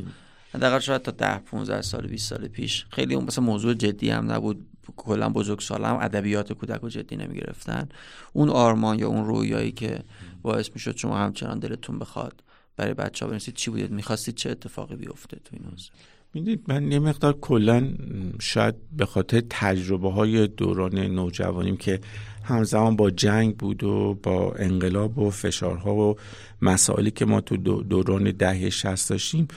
حداقل 0.54 0.80
شاید 0.80 1.02
تا 1.02 1.12
ده 1.12 1.38
15 1.38 1.82
سال 1.82 2.08
20 2.08 2.30
سال 2.30 2.48
پیش 2.48 2.86
خیلی 2.90 3.16
اون 3.16 3.26
مثلا 3.26 3.44
موضوع 3.44 3.74
جدی 3.74 4.10
هم 4.10 4.32
نبود. 4.32 4.68
کلا 4.96 5.30
بزرگ 5.30 5.60
سال 5.60 5.86
هم 5.86 5.96
ادبیات 5.96 6.54
کودک 6.54 6.82
رو 6.82 6.90
جدی 6.90 7.16
نمی‌گرفتن. 7.16 7.90
اون 8.34 8.50
آرمان 8.50 9.00
یا 9.00 9.08
اون 9.08 9.26
رویایی 9.26 9.72
که 9.72 10.04
باعث 10.42 10.70
می‌شد 10.74 10.98
شما 10.98 11.18
همچنان 11.18 11.60
دلتون 11.60 12.00
بخواد 12.00 12.44
برای 12.78 12.94
بچه 12.94 13.26
ها 13.26 13.30
بنویسید 13.30 13.56
چی 13.56 13.72
بودید؟ 13.72 13.92
می‌خواستید 13.92 14.36
چه 14.36 14.50
اتفاقی 14.50 14.96
بیفته 14.96 15.38
تو 15.38 15.50
این 15.52 15.66
حوزه؟ 15.72 15.90
می‌دید؟ 16.34 16.64
من 16.68 16.92
یه 16.92 17.00
مقدار 17.00 17.34
کلا 17.34 17.94
شاید 18.42 18.76
به 18.92 19.06
خاطر 19.06 19.44
تجربه 19.50 20.12
های 20.12 20.48
دوران 20.48 21.00
نوجوانیم 21.00 21.78
که 21.78 22.00
همزمان 22.44 22.96
با 22.96 23.10
جنگ 23.10 23.58
بود 23.58 23.84
و 23.84 24.20
با 24.24 24.54
انقلاب 24.54 25.18
و 25.18 25.30
فشارها 25.30 25.96
و 25.96 26.16
مسائلی 26.62 27.12
که 27.12 27.26
ما 27.26 27.42
تو 27.42 27.58
دوران 27.84 28.32
دهه 28.32 28.70
شست 28.70 29.10
داشتیم 29.10 29.48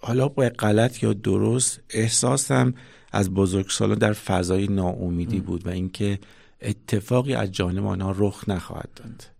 حالا 0.00 0.28
با 0.28 0.50
غلط 0.58 1.02
یا 1.02 1.12
درست 1.12 1.80
احساسم 1.90 2.74
از 3.12 3.34
بزرگسالان 3.34 3.98
در 3.98 4.12
فضای 4.12 4.66
ناامیدی 4.66 5.40
بود 5.40 5.66
و 5.66 5.70
اینکه 5.70 6.18
اتفاقی 6.62 7.34
از 7.34 7.52
جانب 7.52 7.86
آنها 7.86 8.14
رخ 8.16 8.48
نخواهد 8.48 8.90
داد. 8.96 9.37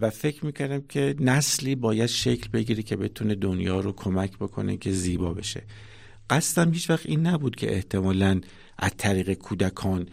و 0.00 0.10
فکر 0.10 0.46
می‌کردم 0.46 0.80
که 0.88 1.14
نسلی 1.20 1.74
باید 1.74 2.06
شکل 2.06 2.48
بگیره 2.50 2.82
که 2.82 2.96
بتونه 2.96 3.34
دنیا 3.34 3.80
رو 3.80 3.92
کمک 3.92 4.38
بکنه 4.38 4.76
که 4.76 4.92
زیبا 4.92 5.34
بشه. 5.34 5.62
قصدم 6.30 6.72
هیچ 6.72 6.90
وقت 6.90 7.06
این 7.06 7.26
نبود 7.26 7.56
که 7.56 7.74
احتمالا 7.74 8.40
از 8.78 8.90
طریق 8.96 9.32
کودکان 9.32 10.06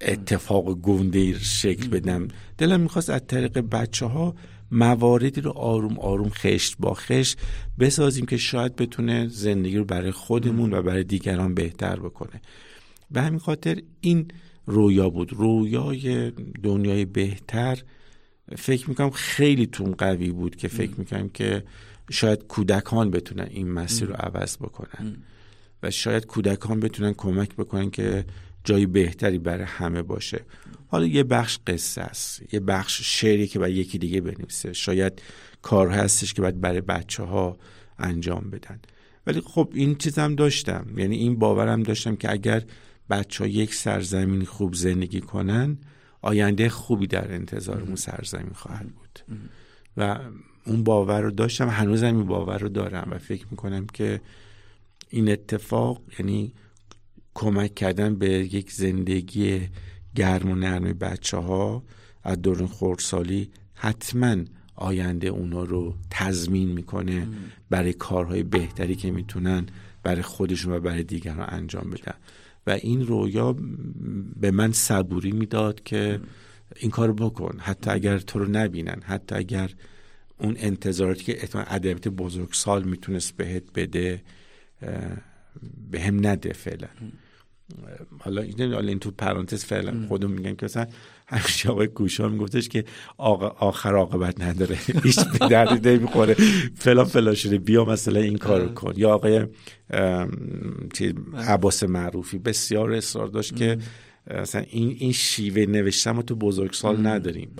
اتفاق 0.00 0.74
گنده 0.74 1.38
شکل 1.38 1.88
بدم. 1.88 2.28
دلم 2.58 2.80
می‌خواست 2.80 3.10
از 3.10 3.26
طریق 3.26 3.58
بچه 3.58 4.06
ها 4.06 4.34
مواردی 4.70 5.40
رو 5.40 5.50
آروم 5.50 5.98
آروم 5.98 6.28
خشت 6.28 6.76
با 6.78 6.94
خشت 6.94 7.38
بسازیم 7.78 8.26
که 8.26 8.36
شاید 8.36 8.76
بتونه 8.76 9.28
زندگی 9.28 9.76
رو 9.76 9.84
برای 9.84 10.10
خودمون 10.10 10.74
و 10.74 10.82
برای 10.82 11.04
دیگران 11.04 11.54
بهتر 11.54 11.96
بکنه. 11.96 12.40
به 13.10 13.22
همین 13.22 13.38
خاطر 13.38 13.78
این 14.00 14.28
رویا 14.66 15.10
بود. 15.10 15.32
رویای 15.32 16.32
دنیای 16.62 17.04
بهتر 17.04 17.82
فکر 18.56 18.88
می‌کنم 18.88 19.10
خیلی 19.10 19.66
تون 19.66 19.92
قوی 19.92 20.30
بود 20.30 20.56
که 20.56 20.68
فکر 20.68 20.94
می‌کنم 20.98 21.28
که 21.28 21.64
شاید 22.10 22.46
کودکان 22.46 23.10
بتونن 23.10 23.46
این 23.50 23.70
مسیر 23.70 24.08
رو 24.08 24.14
عوض 24.14 24.56
بکنن. 24.56 25.16
و 25.82 25.90
شاید 25.90 26.26
کودکان 26.26 26.80
بتونن 26.80 27.12
کمک 27.12 27.56
بکنن 27.56 27.90
که 27.90 28.24
جای 28.64 28.86
بهتری 28.86 29.38
برای 29.38 29.64
همه 29.64 30.02
باشه. 30.02 30.40
حالا 30.88 31.06
یه 31.06 31.22
بخش 31.22 31.58
قصه 31.66 32.00
است. 32.00 32.54
یه 32.54 32.60
بخش 32.60 33.00
شعری 33.04 33.46
که 33.46 33.58
باید 33.58 33.76
یکی 33.76 33.98
دیگه 33.98 34.20
بنویسه. 34.20 34.72
شاید 34.72 35.22
کار 35.62 35.88
هستش 35.88 36.34
که 36.34 36.42
باید 36.42 36.60
برای 36.60 36.80
بچه 36.80 37.22
ها 37.22 37.58
انجام 37.98 38.50
بدن. 38.50 38.80
ولی 39.26 39.40
خب 39.40 39.70
این 39.74 39.94
چیزم 39.94 40.34
داشتم. 40.34 40.86
یعنی 40.96 41.16
این 41.16 41.38
باورم 41.38 41.82
داشتم 41.82 42.16
که 42.16 42.32
اگر 42.32 42.62
بچه 43.10 43.44
ها 43.44 43.50
یک 43.50 43.74
سرزمین 43.74 44.44
خوب 44.44 44.74
زندگی 44.74 45.20
کنن 45.20 45.78
آینده 46.22 46.68
خوبی 46.68 47.06
در 47.06 47.34
انتظار 47.34 47.96
سرزمین 47.96 48.52
خواهد 48.54 48.86
بود. 48.86 49.20
و 49.96 50.18
اون 50.66 50.84
باور 50.84 51.20
رو 51.20 51.30
داشتم. 51.30 51.68
هنوزم 51.68 52.16
این 52.16 52.26
باور 52.26 52.58
رو 52.58 52.68
دارم 52.68 53.08
و 53.10 53.18
فکر 53.18 53.46
می‌کنم 53.50 53.86
که 53.86 54.20
این 55.10 55.30
اتفاق 55.30 56.02
یعنی 56.18 56.52
کمک 57.34 57.74
کردن 57.74 58.14
به 58.14 58.28
یک 58.30 58.72
زندگی 58.72 59.68
گرم 60.14 60.50
و 60.50 60.54
نرم 60.54 60.84
بچه 60.84 61.36
ها 61.36 61.82
از 62.22 62.42
دوران 62.42 62.66
خورسالی 62.66 63.50
حتما 63.74 64.36
آینده 64.74 65.28
اونا 65.28 65.64
رو 65.64 65.94
تضمین 66.10 66.68
می‌کنه 66.68 67.26
برای 67.70 67.92
کارهای 67.92 68.42
بهتری 68.42 68.94
که 68.94 69.10
می‌تونن 69.10 69.66
برای 70.02 70.22
خودشون 70.22 70.72
و 70.72 70.80
برای 70.80 71.02
دیگران 71.02 71.46
انجام 71.48 71.90
بدن. 71.90 72.14
و 72.66 72.70
این 72.70 73.06
رویا 73.06 73.56
به 74.40 74.50
من 74.50 74.72
صبوری 74.72 75.32
می‌داد 75.32 75.82
که 75.82 76.20
این 76.76 76.90
کار 76.90 77.12
بکن. 77.12 77.58
حتی 77.58 77.90
اگر 77.90 78.18
تو 78.18 78.38
رو 78.38 78.50
نبینن 78.50 79.02
حتی 79.04 79.34
اگر 79.34 79.70
اون 80.38 80.54
انتظاراتی 80.58 81.24
که 81.24 81.44
اتمن 81.44 81.64
ادبیات 81.68 82.08
بزرگسال 82.08 82.82
می‌تونست 82.82 83.36
بهت 83.36 83.62
بده 83.74 84.22
به 85.90 86.00
هم 86.00 86.26
نده 86.26 86.52
فعلا. 86.52 86.88
حالا 88.18 88.42
این 88.42 88.98
تو 88.98 89.10
پرانتز 89.10 89.64
فعلا 89.64 90.06
خودم 90.08 90.30
میگن 90.30 90.54
که 90.54 90.64
مثلا 90.64 90.86
همیشه 91.26 91.68
آقای 91.68 91.86
گوشا 91.86 92.28
میگفتش 92.28 92.68
که 92.68 92.84
آقا 93.16 93.48
آخر 93.48 93.94
عاقبت 93.94 94.40
نداره. 94.40 94.78
هیچ 95.04 95.18
به 95.24 95.48
درد 95.48 95.88
نمی‌خوره. 95.88 96.34
فلا 96.74 97.04
فلا 97.04 97.34
شده. 97.34 97.58
بیا 97.58 97.84
مثلا 97.84 98.20
این 98.20 98.38
کارو 98.38 98.68
کن. 98.68 98.92
یا 98.96 99.10
آقای 99.14 99.46
عباس 101.34 101.82
معروفی 101.82 102.38
بسیار 102.38 102.92
اصرار 102.92 103.26
داشت 103.26 103.56
که 103.56 103.78
مثلا 104.30 104.64
این 104.70 104.96
این 104.98 105.12
شیوه 105.12 105.66
نوشتم 105.66 106.22
تو 106.22 106.34
بزرگسال 106.34 107.06
نداریم. 107.06 107.50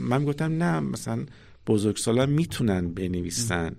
من 0.00 0.24
گفتم 0.24 0.62
نه 0.62 0.80
مثلا 0.80 1.26
بزرگسال 1.66 2.28
می‌تونن 2.28 2.94
بنویسن. 2.94 3.76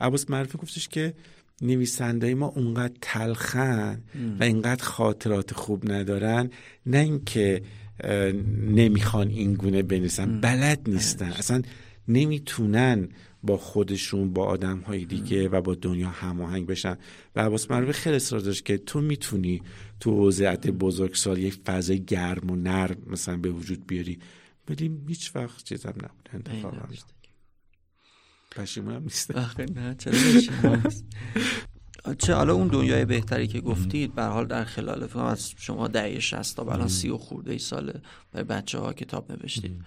عباس 0.00 0.30
معروفی 0.30 0.58
گفتش 0.58 0.88
که 0.88 1.14
نویسنده 1.62 2.34
ما 2.34 2.46
اونقدر 2.46 2.94
تلخن 3.00 4.02
و 4.40 4.42
اینقدر 4.44 4.84
خاطرات 4.84 5.54
خوب 5.54 5.92
ندارن 5.92 6.50
نه 6.86 6.98
اینکه 6.98 7.62
نمی‌خوان 8.68 9.28
این 9.28 9.54
گونه 9.54 9.82
بنویسن. 9.82 10.40
بلد 10.40 10.80
نیستن. 10.86 11.32
اصلا 11.32 11.62
نمی‌تونن 12.08 13.08
با 13.42 13.56
خودشون 13.56 14.32
با 14.32 14.44
آدم 14.46 14.78
های 14.78 15.04
دیگه 15.04 15.48
و 15.48 15.60
با 15.60 15.74
دنیا 15.74 16.08
هماهنگ 16.08 16.66
بشن. 16.66 16.96
و 17.36 17.40
عباس 17.40 17.70
معروفی 17.70 17.92
خیلی 17.92 18.16
اصرار 18.16 18.40
داشت 18.40 18.64
که 18.64 18.78
تو 18.78 19.00
می‌تونی 19.00 19.62
تو 20.00 20.16
بزرگ 20.16 20.70
بزرگسال 20.70 21.38
یک 21.38 21.54
فضای 21.54 22.04
گرم 22.04 22.50
و 22.50 22.56
نرم 22.56 22.96
مثلا 23.06 23.36
به 23.36 23.50
وجود 23.50 23.86
بیاری. 23.86 24.18
ولی 24.68 25.00
هیچ 25.08 25.36
وقت 25.36 25.64
چیزم 25.64 25.88
نبود. 25.88 26.28
انتخابم 26.32 26.88
پشیمونم 28.56 29.02
نیست 29.08 29.36
نه 29.36 30.82
چه 32.18 32.34
حالا 32.34 32.54
اون 32.54 32.68
دنیای 32.68 33.04
بهتری 33.04 33.46
که 33.46 33.60
گفتید 33.60 34.14
به 34.14 34.22
حال 34.24 34.46
در 34.46 34.64
خلال 34.64 35.06
فهم 35.06 35.24
از 35.24 35.52
شما 35.56 35.88
دهه 35.88 36.20
60 36.20 36.56
تا 36.56 36.72
الان 36.72 36.88
سی 36.88 37.08
و 37.08 37.18
خورده 37.18 37.52
ای 37.52 37.58
ساله 37.58 38.00
برای 38.32 38.44
بچه 38.44 38.78
ها 38.78 38.92
کتاب 38.92 39.32
نوشتید. 39.32 39.80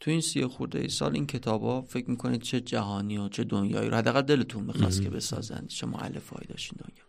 تو 0.00 0.10
این 0.10 0.20
سی 0.20 0.46
خورده 0.46 0.78
ای 0.78 0.88
سال 0.88 1.14
این 1.14 1.26
کتاب 1.26 1.62
ها 1.62 1.82
فکر 1.82 2.10
می‌کنید 2.10 2.42
چه 2.42 2.60
جهانی 2.60 3.18
و 3.18 3.28
چه 3.28 3.44
دنیایی 3.44 3.90
رو 3.90 3.96
حداقل 3.96 4.22
دلتون 4.22 4.64
می‌خواست 4.64 5.02
که 5.02 5.10
بسازند 5.10 5.68
چه 5.68 5.86
معلف 5.86 6.28
هایی 6.28 6.46
داشتین 6.48 6.78
دنیا؟ 6.78 7.04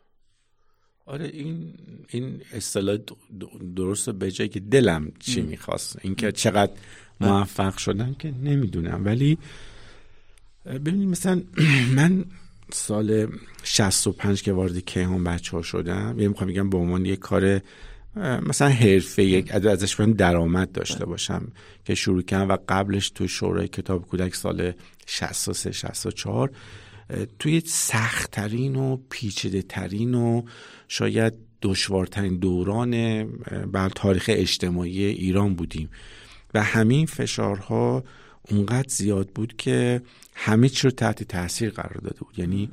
آره 1.05 1.25
این 1.25 1.73
این 2.09 2.41
اصطلاح 2.53 2.97
درست 3.75 4.09
به 4.09 4.31
جایی 4.31 4.49
که 4.49 4.59
دلم 4.59 5.11
چی 5.19 5.41
می‌خواست. 5.41 5.99
اینکه 6.01 6.31
چقدر 6.31 6.71
موفق 7.19 7.77
شدم 7.77 8.13
که 8.13 8.31
نمی‌دونم. 8.31 9.05
ولی 9.05 9.37
ببینید 10.65 11.09
مثلا 11.09 11.43
من 11.97 12.25
سال 12.73 13.27
65 13.63 14.41
که 14.41 14.53
وارد 14.53 14.77
کیهان 14.77 15.23
بچه 15.23 15.57
ها 15.57 15.61
شدم 15.63 16.13
یعنی 16.17 16.27
می‌خوام 16.27 16.49
بگم 16.49 16.69
به 16.69 16.77
عنوان 16.77 17.05
یک 17.05 17.19
کار 17.19 17.61
مثلا 18.15 18.69
حرفه 18.69 19.23
یک 19.23 19.51
ازش 19.51 19.99
من 19.99 20.11
درآمد 20.11 20.71
داشته 20.71 21.05
باشم 21.05 21.47
که 21.85 21.95
شروع 21.95 22.21
کردم 22.21 22.49
و 22.49 22.57
قبلش 22.69 23.09
تو 23.09 23.27
شورای 23.27 23.67
کتاب 23.67 24.07
کودک 24.07 24.35
سال 24.35 24.73
63 25.05 25.71
64 25.71 26.51
توی 27.39 27.61
سختترین 27.65 28.75
و 28.75 28.97
پیچیده 29.09 29.61
ترین 29.61 30.15
و 30.15 30.41
شاید 30.87 31.33
دشوارترین 31.61 32.37
دوران 32.37 33.23
بر 33.71 33.89
تاریخ 33.89 34.25
اجتماعی 34.33 35.05
ایران 35.05 35.55
بودیم. 35.55 35.89
و 36.53 36.63
همین 36.63 37.05
فشارها 37.05 38.03
اونقدر 38.49 38.87
زیاد 38.87 39.29
بود 39.29 39.57
که 39.57 40.01
همه 40.43 40.69
چی 40.69 40.87
رو 40.87 40.91
تحت 40.91 41.23
تاثیر 41.23 41.69
قرار 41.69 41.97
داده 42.03 42.19
بود. 42.19 42.39
یعنی 42.39 42.69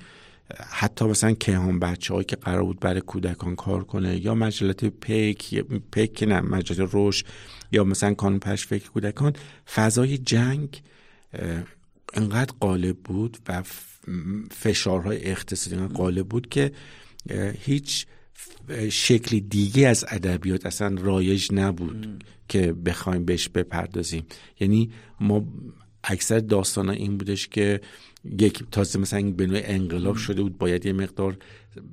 حتی 0.70 1.04
مثلا 1.04 1.32
کیهان 1.32 1.78
بچه 1.78 2.14
هایی 2.14 2.25
که 2.25 2.37
قرار 2.37 2.64
بود 2.64 2.80
برای 2.80 3.00
کودکان 3.00 3.56
کار 3.56 3.84
کنه 3.84 4.25
یا 4.25 4.34
مجلت 4.34 4.84
پیک 4.84 5.64
پیک 5.90 6.22
نه 6.22 6.40
مجلت 6.40 6.94
روش 6.94 7.25
یا 7.72 7.84
مثلا 7.84 8.14
کانون 8.14 8.38
فکر 8.38 8.88
کودکان 8.88 9.32
فضای 9.75 10.18
جنگ 10.18 10.82
انقدر 12.14 12.54
غالب 12.60 12.96
بود 12.96 13.38
و 13.48 13.62
فشارهای 14.50 15.25
اقتصادی 15.25 15.94
غالب 15.94 16.28
بود 16.28 16.48
که 16.48 16.72
هیچ 17.58 18.06
شکلی 18.90 19.40
دیگه 19.40 19.88
از 19.88 20.04
ادبیات 20.08 20.66
اصلا 20.66 20.96
رایج 21.00 21.49
نبود 21.52 22.25
که 22.49 22.73
بخوایم 22.73 23.25
بهش 23.25 23.49
بپردازیم. 23.49 24.26
یعنی 24.60 24.90
ما 25.21 25.45
اکثر 26.04 26.39
داستان 26.39 26.89
این 26.89 27.19
بودش 27.19 27.49
که 27.49 27.80
یک 28.25 28.65
تازه 28.71 28.99
مثلا 28.99 29.30
به 29.30 29.47
نوع 29.47 29.61
انقلاب 29.63 30.17
شده 30.17 30.43
بود 30.43 30.58
باید 30.58 30.87
یه 30.87 30.93
مقدار 30.93 31.37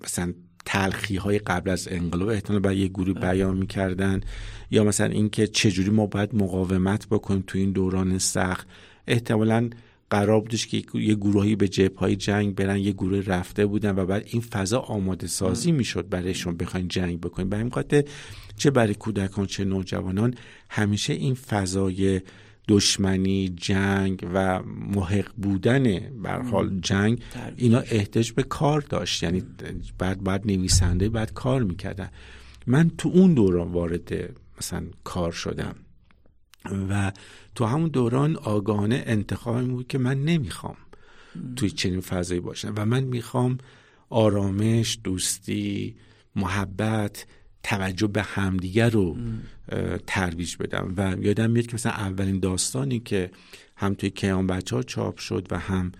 مثلا 0.04 0.34
تلخی 0.66 1.16
های 1.16 1.40
قبل 1.40 1.70
از 1.70 1.88
انقلاب 1.92 2.30
احتمال 2.30 2.60
برای 2.60 2.78
یه 2.78 2.88
گروه 2.88 3.20
بیان 3.20 3.58
می‌کردن. 3.58 4.22
یا 4.72 4.84
مثلا 4.84 5.08
اینکه 5.08 5.48
چجوری 5.48 5.90
ما 5.90 6.06
باید 6.06 6.36
مقاومت 6.36 7.08
بکنیم 7.08 7.44
تو 7.48 7.58
این 7.58 7.72
دوران 7.72 8.18
سخت. 8.18 8.68
احتمالا 9.08 9.70
قرار 10.10 10.42
بودش 10.42 10.68
که 10.68 10.84
یه 10.94 11.16
گروهی 11.16 11.56
به 11.56 11.68
جبه 11.68 12.00
های 12.00 12.16
جنگ 12.16 12.56
برن 12.56 12.78
یه 12.78 12.92
گروه 12.92 13.24
رفته 13.26 13.66
بودن 13.66 13.96
و 13.96 14.06
بعد 14.06 14.24
این 14.32 14.42
فضا 14.42 14.80
آماده 14.80 15.28
سازی 15.28 15.72
می‌شد 15.72 16.10
برایشون 16.10 16.58
بخواین 16.58 16.88
جنگ 16.88 17.22
بکنیم 17.22 17.50
به 17.50 17.58
همین 17.58 17.72
خاطر 17.72 18.04
چه 18.58 18.72
برای 18.72 18.96
کودکان 18.96 19.46
چه 19.46 19.66
نوجوانان 19.66 20.34
همیشه 20.70 21.14
این 21.14 21.34
فضای 21.34 22.22
دشمنی 22.68 23.50
جنگ 23.50 24.28
و 24.34 24.64
محق 24.64 25.32
بودن 25.38 26.00
حال 26.52 26.80
جنگ 26.80 27.22
اینا 27.58 27.80
احتیاج 27.80 28.32
به 28.32 28.44
کار 28.44 28.82
داشت. 28.82 29.24
یعنی 29.24 29.44
بعد 29.98 30.24
بعد 30.24 30.48
نویسنده 30.48 31.10
بعد 31.10 31.34
کار 31.34 31.64
می‌کردن. 31.64 32.10
من 32.68 32.92
تو 32.98 33.10
اون 33.10 33.34
دوران 33.34 33.72
وارد 33.72 34.36
مثلا 34.58 34.84
کار 35.04 35.32
شدم 35.32 35.76
و 36.90 37.12
تو 37.56 37.66
همون 37.66 37.90
دوران 37.90 38.36
آگاهانه 38.36 39.04
انتخابم 39.06 39.68
بود 39.68 39.88
که 39.88 39.98
من 39.98 40.24
نمی‌خوام 40.24 40.76
توی 41.56 41.70
چنین 41.70 42.02
فضایی 42.02 42.40
باشم 42.40 42.74
و 42.78 42.86
من 42.86 43.04
می‌خوام 43.04 43.58
آرامش 44.10 45.00
دوستی 45.04 45.96
محبت 46.36 47.26
توجه 47.64 48.08
به 48.08 48.22
همدیگر 48.22 48.90
رو 48.90 49.18
ترویج 50.08 50.58
بدم. 50.58 50.94
و 50.98 51.16
یادم 51.22 51.50
میاد 51.50 51.68
که 51.68 51.74
مثلا 51.74 51.92
اولین 51.92 52.40
داستانی 52.40 53.00
که 53.00 53.32
هم 53.76 53.94
توی 53.94 54.10
کیان 54.10 54.48
بچه 54.48 54.76
ها 54.76 54.84
چاپ 54.84 55.18
شد 55.18 55.48
و 55.52 55.60
هم 55.60 55.92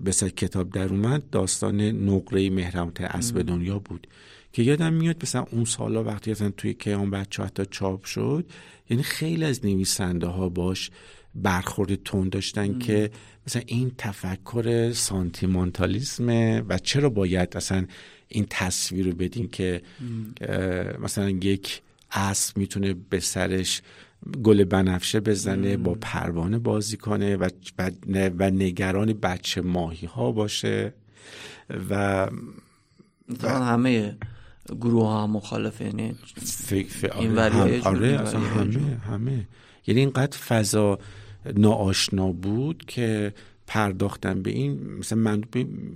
به 0.00 0.12
کتاب 0.12 0.70
در 0.70 0.88
اومد 0.88 1.30
داستان 1.30 1.80
نقره 1.80 2.50
مهرمت 2.50 3.00
اسب 3.00 3.42
دنیا 3.42 3.78
بود. 3.78 4.06
که 4.52 4.62
یادم 4.62 4.92
میاد 4.92 5.16
مثلا 5.22 5.46
اون 5.50 5.64
سالا 5.64 6.04
وقتی 6.04 6.30
مثلا 6.30 6.50
توی 6.50 6.74
کیان 6.74 7.10
بچه 7.10 7.42
حتی 7.42 7.66
چاپ 7.70 8.04
شد 8.04 8.44
یعنی 8.90 9.02
خیلی 9.02 9.44
از 9.44 9.64
نویسنده 9.64 10.26
ها 10.26 10.48
باش 10.48 10.90
برخورد 11.34 11.94
تون 11.94 12.28
داشتن 12.28 12.78
که 12.78 13.10
مثلا 13.46 13.62
این 13.66 13.92
تفکر 13.98 14.92
سانتیمانتالیسمه 14.92 16.60
و 16.60 16.78
چرا 16.78 17.08
باید 17.10 17.56
اصلا 17.56 17.86
این 18.28 18.46
تصویر 18.50 19.06
رو 19.06 19.12
بدیم 19.12 19.48
که 19.48 19.82
مثلا 21.00 21.30
یک 21.30 21.82
اسب 22.12 22.58
می‌تونه 22.58 22.94
به 23.10 23.20
سرش 23.20 23.82
گل 24.42 24.64
بنفشه 24.64 25.20
بزنه 25.20 25.76
با 25.76 25.96
پروانه 26.00 26.58
بازی 26.58 26.96
کنه 26.96 27.36
و, 27.36 27.48
و 28.38 28.50
نگران 28.50 29.12
بچه 29.12 29.60
ماهی 29.60 30.06
ها 30.06 30.32
باشه 30.32 30.94
و, 31.90 32.26
و 33.42 33.48
همه 33.48 34.16
گروه 34.68 35.06
ها 35.06 35.26
مخالف 35.26 35.80
یعنی 35.80 36.14
این 37.20 37.38
آره, 37.38 37.82
آره 37.82 38.18
همه 38.18 38.96
همه. 38.96 39.48
یعنی 39.86 40.00
اینقدر 40.00 40.38
فضا 40.38 40.98
ناآشنا 41.56 42.32
بود 42.32 42.84
که 42.86 43.34
پرداختن 43.70 44.42
به 44.42 44.50
این 44.50 44.96
مثلا 44.98 45.18
من 45.18 45.44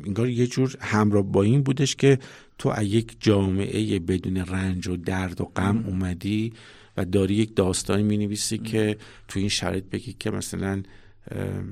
انگار 0.06 0.28
یه 0.28 0.46
جور 0.46 0.76
همراه 0.80 1.22
با 1.22 1.42
این 1.42 1.62
بودش 1.62 1.96
که 1.96 2.18
تو 2.58 2.68
از 2.68 2.86
یک 2.86 3.16
جامعه 3.20 3.98
بدون 3.98 4.36
رنج 4.36 4.88
و 4.88 4.96
درد 4.96 5.40
و 5.40 5.44
غم 5.44 5.84
اومدی 5.86 6.52
و 6.96 7.04
داری 7.04 7.34
یک 7.34 7.56
داستانی 7.56 8.02
می 8.02 8.16
نویسی 8.16 8.58
که 8.58 8.96
تو 9.28 9.38
این 9.38 9.48
شرایط 9.48 9.84
بگی 9.84 10.16
که 10.18 10.30
مثلا 10.30 10.82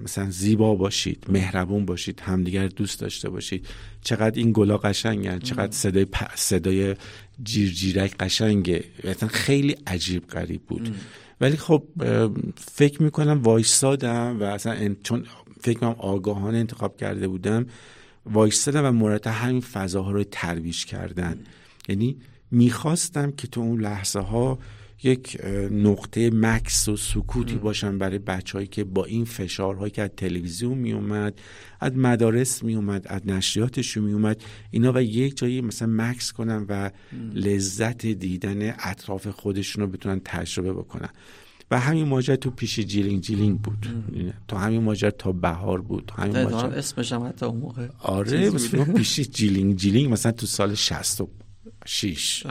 مثلا 0.05 0.31
زیبا 0.31 0.75
باشید 0.75 1.27
مهربون 1.29 1.87
باشید 1.87 2.21
همدیگر 2.21 2.67
دوست 2.67 3.01
داشته 3.01 3.31
باشید. 3.31 3.67
چقدر 4.03 4.39
این 4.39 4.53
گلا 4.53 4.79
قشنگن 4.79 5.39
چقدر 5.39 5.73
صدای 5.73 6.05
پ... 6.05 6.35
صدای 6.35 6.97
جیرجیرک 7.43 8.17
قشنگه. 8.17 8.85
مثلا 9.05 9.29
خیلی 9.29 9.77
عجیب 9.87 10.27
غریب 10.27 10.63
بود. 10.63 10.95
ولی 11.41 11.57
خب 11.57 11.83
فکر 12.57 13.03
می‌کنم 13.03 13.43
وایستادم 13.43 14.41
و 14.41 14.43
اصلا 14.43 14.95
چون 15.03 15.25
فکر 15.63 15.79
کنم 15.79 15.95
آگاهانه 15.99 16.59
انتخاب 16.59 16.97
کرده 16.97 17.29
بودم 17.29 17.67
وایستادم 18.27 18.85
و 18.85 18.91
مورد 18.91 19.27
همین 19.27 19.61
فضاها 19.61 20.11
رو 20.11 20.25
ترویج 20.25 20.85
کردن. 20.85 21.39
یعنی 21.89 22.17
می‌خواستم 22.51 23.31
که 23.31 23.47
تو 23.47 23.61
اون 23.61 23.81
لحظه 23.81 24.21
ها 24.21 24.59
یک 25.03 25.39
نقطه 25.71 26.31
مکس 26.31 26.89
و 26.89 26.97
سکوتی 26.97 27.55
باشن 27.55 27.99
برای 27.99 28.19
بچههایی 28.19 28.67
که 28.67 28.85
با 28.85 29.05
این 29.05 29.25
فشارهایی 29.25 29.91
که 29.91 30.03
از 30.03 30.11
تلویزیون 30.17 30.79
می 30.79 30.93
اومد 30.93 31.41
از 31.81 31.97
مدارس 31.97 32.63
می 32.63 32.75
اومد 32.75 33.07
از 33.09 33.21
نشریاتشون 33.27 34.05
می 34.05 34.13
اومد 34.13 34.43
اینا 34.71 34.93
و 34.93 35.03
یک 35.03 35.37
جایی 35.37 35.61
مثلا 35.61 35.89
مکس 35.89 36.33
کنن 36.33 36.67
و 36.69 36.91
لذت 37.35 38.07
دیدن 38.07 38.75
اطراف 38.79 39.27
خودشون 39.27 39.85
رو 39.85 39.91
بتونن 39.91 40.21
تجربه 40.25 40.73
بکنن. 40.73 41.11
و 41.73 41.79
همین 41.79 42.09
ماجرا 42.09 42.37
تو 42.37 42.51
پیش 42.51 42.81
جیلینگ 42.81 43.21
جیلینگ 43.21 43.61
بود. 43.61 43.87
تا 44.49 44.59
همین 44.59 44.83
ماجرا 44.83 45.11
تا 45.11 45.33
بهار 45.33 45.81
بود. 45.81 46.13
همین 46.17 46.43
ماجرا 46.43 46.71
اسمش 46.71 47.13
هم 47.13 47.27
حتی 47.27 47.47
اون 47.47 47.61
موقع 47.61 47.89
آره 47.99 48.51
مثلا 48.51 48.85
پیش 48.85 49.21
جیلینگ 49.37 49.77
جیلینگ 49.77 50.13
مثلا 50.13 50.33
تو 50.33 50.47
سال 50.47 50.75
66 50.75 52.47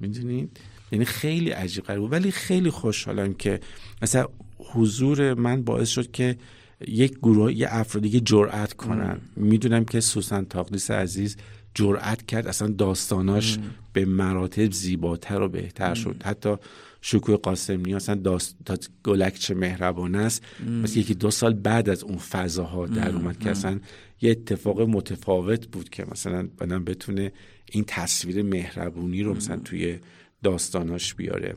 می‌دونید 0.00 0.60
یعنی 0.92 1.04
خیلی 1.04 1.50
عجیب 1.50 1.96
بود. 1.96 2.12
ولی 2.12 2.30
خیلی 2.30 2.70
خوشحالم 2.70 3.34
که 3.34 3.60
مثلا 4.02 4.26
حضور 4.58 5.34
من 5.34 5.62
باعث 5.62 5.88
شد 5.88 6.10
که 6.10 6.36
یک 6.88 7.12
گروه 7.18 7.52
یه 7.52 7.68
افرادی 7.70 8.10
که 8.10 8.20
جرأت 8.20 8.72
کنن. 8.72 9.18
می‌دونم 9.36 9.84
که 9.84 10.00
سوسن 10.00 10.44
طاقدیس 10.44 10.90
عزیز 10.90 11.36
جرأت 11.74 12.26
کرد. 12.26 12.46
اصلا 12.46 12.68
داستاناش 12.68 13.58
به 13.92 14.04
مراتب 14.04 14.72
زیباتر 14.72 15.42
و 15.42 15.48
بهتر 15.48 15.94
شد. 15.94 16.22
حتی 16.24 16.56
شکوه 17.04 17.36
قاسمی 17.36 17.94
اصلا 17.94 18.14
داست... 18.14 18.56
گلک 19.04 19.34
چه 19.34 19.54
مهربانه 19.54 20.18
است. 20.18 20.42
مثل 20.82 20.98
یکی 20.98 21.14
دو 21.14 21.30
سال 21.30 21.54
بعد 21.54 21.88
از 21.88 22.04
اون 22.04 22.18
فضاها 22.18 22.86
در 22.86 23.14
اومد 23.14 23.38
که 23.38 23.50
اصلا 23.50 23.80
یه 24.20 24.30
اتفاق 24.30 24.80
متفاوت 24.80 25.66
بود 25.66 25.88
که 25.88 26.04
مثلا 26.10 26.48
بدن 26.60 26.84
بتونه 26.84 27.32
این 27.72 27.84
تصویر 27.86 28.42
مهربونی 28.42 29.22
رو 29.22 29.34
مثلا 29.34 29.56
توی 29.56 29.98
داستاناش 30.42 31.14
بیاره. 31.14 31.56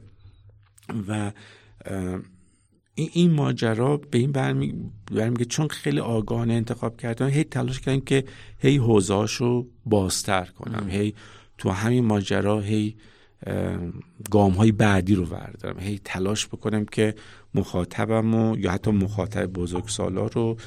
و 1.08 1.32
این 2.96 3.32
ماجرا 3.32 3.98
به 3.98 4.18
این 4.18 4.32
برمیگه 4.32 5.46
چون 5.46 5.68
خیلی 5.68 6.00
آگاهانه 6.00 6.54
انتخاب 6.54 6.98
کردن 6.98 7.30
هی 7.30 7.44
تلاش 7.44 7.80
کردن 7.80 8.00
که 8.00 8.24
هی 8.60 8.78
حوزهاشو 8.78 9.68
بازتر 9.86 10.46
کنم. 10.46 10.88
هی 10.90 11.14
تو 11.58 11.70
همین 11.70 12.06
ماجرا 12.06 12.62
هی 12.62 12.96
گام 14.32 14.52
های 14.52 14.72
بعدی 14.72 15.16
رو 15.16 15.26
وردارم 15.26 15.80
هی 15.80 16.00
تلاش 16.04 16.48
بکنم 16.48 16.86
که 16.86 17.16
مخاطبم 17.56 18.36
و 18.36 18.58
یا 18.58 18.72
حتی 18.72 18.92
مخاطب 18.92 19.46
بزرگ 19.46 19.88
سالا 19.88 20.28
رو 20.28 20.58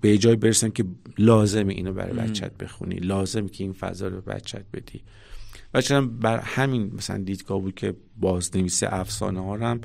به 0.00 0.18
جای 0.18 0.36
برسم 0.36 0.68
که 0.68 0.84
لازم 1.18 1.68
اینو 1.68 1.92
برای 1.92 2.12
بچت 2.12 2.56
بخونی 2.56 2.96
لازم 2.96 3.48
که 3.48 3.64
این 3.64 3.72
فضا 3.72 4.08
رو 4.08 4.20
بچت 4.20 4.64
بدی. 4.72 5.02
و 5.74 6.02
بر 6.02 6.38
همین 6.38 6.92
مثلا 6.96 7.18
دیدگاه 7.18 7.60
بود 7.60 7.74
که 7.74 7.94
بازنویس 8.20 8.82
افسانه 8.82 9.40
ها 9.40 9.56
هم 9.56 9.80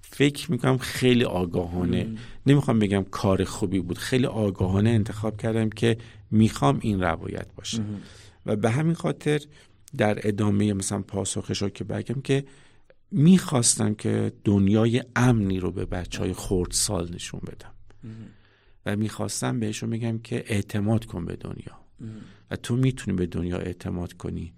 فکر 0.00 0.50
می‌کنم 0.50 0.78
خیلی 0.78 1.24
آگاهانه. 1.24 2.06
نمی‌خوام 2.46 2.78
بگم 2.78 3.04
کار 3.10 3.44
خوبی 3.44 3.80
بود 3.80 3.98
خیلی 3.98 4.26
آگاهانه 4.26 4.90
انتخاب 4.90 5.36
کردم 5.36 5.70
که 5.70 5.96
می‌خوام 6.30 6.78
این 6.82 7.00
روایت 7.00 7.46
باشه. 7.56 7.82
و 8.46 8.56
به 8.56 8.70
همین 8.70 8.94
خاطر 8.94 9.40
در 9.96 10.28
ادامه 10.28 10.72
مثلا 10.72 11.02
پاسخش 11.02 11.62
رو 11.62 11.68
که 11.68 11.84
بگم 11.84 12.20
که 12.20 12.44
می‌خواستم 13.10 13.94
که 13.94 14.32
دنیای 14.44 15.02
امنی 15.16 15.60
رو 15.60 15.72
به 15.72 15.84
بچه 15.86 16.18
های 16.18 16.32
خورد 16.32 16.70
سال 16.70 17.14
نشون 17.14 17.40
بدم. 17.46 17.74
و 18.86 18.96
می‌خواستم 18.96 19.60
بهشون 19.60 19.90
بگم 19.90 20.18
که 20.18 20.44
اعتماد 20.46 21.04
کن 21.04 21.24
به 21.24 21.36
دنیا. 21.36 21.80
و 22.50 22.56
تو 22.56 22.76
می‌تونی 22.76 23.16
به 23.16 23.26
دنیا 23.26 23.58
اعتماد 23.58 24.12
کنی. 24.12 24.52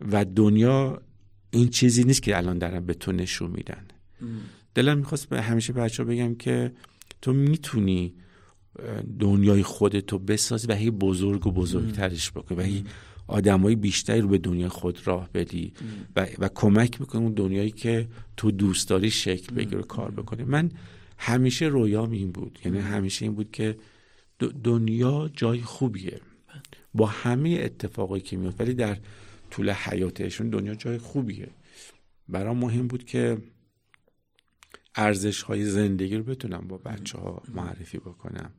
و 0.00 0.24
دنیا 0.24 1.02
این 1.50 1.68
چیزی 1.68 2.04
نیست 2.04 2.22
که 2.22 2.36
الان 2.36 2.58
دارن 2.58 2.80
به 2.86 2.94
تو 2.94 3.12
نشون 3.12 3.50
میدن. 3.50 3.84
دلم 4.74 4.98
می‌خواست 4.98 5.28
به 5.28 5.42
همیشه 5.42 5.72
بچه 5.72 6.04
بگم 6.04 6.34
که 6.34 6.72
تو 7.22 7.32
می‌تونی 7.32 8.14
دنیای 9.18 9.62
خودتو 9.62 10.18
بسازی 10.18 10.66
و 10.66 10.74
هی 10.74 10.90
بزرگ 10.90 11.46
و 11.46 11.52
بزرگترش 11.52 12.30
بکنی. 12.30 12.58
و 12.58 12.60
هی 12.60 12.84
آدمای 13.30 13.76
بیشتری 13.76 14.20
رو 14.20 14.28
به 14.28 14.38
دنیا 14.38 14.68
خود 14.68 15.06
راه 15.06 15.28
بدی 15.34 15.72
و, 16.16 16.26
و 16.38 16.48
کمک 16.54 17.00
می‌کنی 17.00 17.22
اون 17.22 17.32
دنیایی 17.32 17.70
که 17.70 18.08
تو 18.36 18.50
دوست 18.50 18.88
داری 18.88 19.10
شکل 19.10 19.54
بگیره 19.54 19.82
کار 19.82 20.10
بکنی. 20.10 20.44
من 20.44 20.70
همیشه 21.18 21.66
رویام 21.66 22.10
این 22.10 22.32
بود. 22.32 22.58
یعنی 22.64 22.78
همیشه 22.78 23.24
این 23.24 23.34
بود 23.34 23.50
که 23.50 23.76
دنیا 24.64 25.30
جای 25.36 25.60
خوبیه. 25.60 26.20
با 26.94 27.06
همه 27.06 27.60
اتفاقایی 27.62 28.22
که 28.22 28.36
میاد 28.36 28.60
ولی 28.60 28.74
در 28.74 28.96
طول 29.50 29.70
حیاتشون 29.70 30.50
دنیا 30.50 30.74
جای 30.74 30.98
خوبیه. 30.98 31.48
برام 32.28 32.56
مهم 32.58 32.86
بود 32.86 33.04
که 33.04 33.38
ارزش 34.94 35.42
های 35.42 35.64
زندگی 35.64 36.16
رو 36.16 36.24
بتونم 36.24 36.64
با 36.68 36.78
بچه 36.78 37.18
ها 37.18 37.42
معرفی 37.54 37.98
بکنم. 37.98 38.50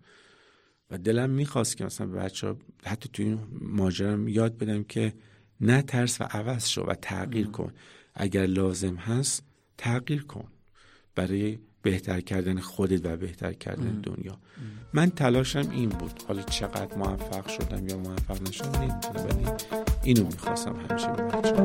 و 0.91 0.97
دلم 0.97 1.30
می‌خواست 1.30 1.77
که 1.77 1.86
مثلا 1.86 2.08
بچه 2.08 2.47
ها 2.47 2.58
حتی 2.86 3.10
توی 3.13 3.25
این 3.25 3.39
ماجرم 3.62 4.27
یاد 4.27 4.58
بدم 4.58 4.84
که 4.84 5.13
نه 5.62 5.82
ترس 5.82 6.21
و 6.21 6.23
عوض 6.23 6.67
شو 6.67 6.82
و 6.82 6.93
تغییر 6.93 7.47
کن. 7.47 7.73
اگر 8.15 8.45
لازم 8.45 8.95
هست 8.95 9.43
تغییر 9.77 10.23
کن. 10.23 10.47
برای 11.15 11.60
بهتر 11.82 12.21
کردن 12.21 12.60
خودت 12.60 13.06
و 13.06 13.17
بهتر 13.17 13.54
کردن 13.54 14.01
دنیا. 14.01 14.38
من 14.93 15.10
تلاشم 15.10 15.69
این 15.71 15.89
بود. 15.89 16.23
حالا 16.27 16.41
چقدر 16.41 16.97
موفق 16.97 17.47
شدم 17.47 17.88
یا 17.88 17.97
موفق 17.97 18.41
نشدم 18.49 18.82
نمی‌تونم 18.82 19.25
ولی 19.25 19.45
اینو 20.04 20.25
می‌خواستم 20.25 20.75
همیشه 20.89 21.08
به 21.08 21.23
بچه 21.23 21.56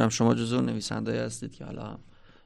می‌دونم 0.00 0.10
شما 0.10 0.34
جزو 0.34 0.60
نویسنده 0.60 1.24
هستید 1.24 1.54
که 1.54 1.64
حالا 1.64 1.98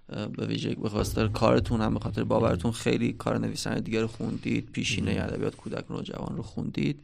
به 0.09 0.47
ویژه 0.47 0.75
به 0.75 0.89
خاطر 0.89 1.29
کارتون 1.29 1.81
هم 1.81 1.95
به 1.95 2.01
خاطر 2.01 2.25
باورتون 2.25 2.73
خیلی 2.73 3.13
کار 3.13 3.39
نویسنده 3.39 3.81
دیگر 3.81 4.01
رو 4.01 4.07
خوندید 4.07 4.71
پیشینه 4.73 5.11
ادبیات 5.11 5.57
کودک 5.57 5.91
نوجوان 5.91 6.37
رو 6.37 6.43
خوندید. 6.43 7.01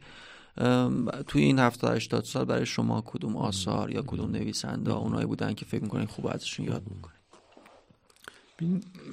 توی 1.27 1.43
این 1.43 1.59
70 1.59 1.95
80 1.95 2.23
سال 2.23 2.45
برای 2.45 2.65
شما 2.65 3.03
کدوم 3.05 3.35
آثار 3.35 3.91
یا 3.91 4.01
کدوم 4.01 4.31
نویسنده 4.31 4.91
اونایی 4.93 5.25
بودن 5.25 5.53
که 5.53 5.65
فکر 5.65 5.83
می‌کنین 5.83 6.05
خوب 6.05 6.27
ازشون 6.27 6.65
یاد 6.65 6.83
می‌کنید 6.89 7.21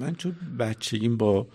من 0.01 0.15
چون 0.15 0.37
بچگیم 0.59 1.17
با 1.17 1.47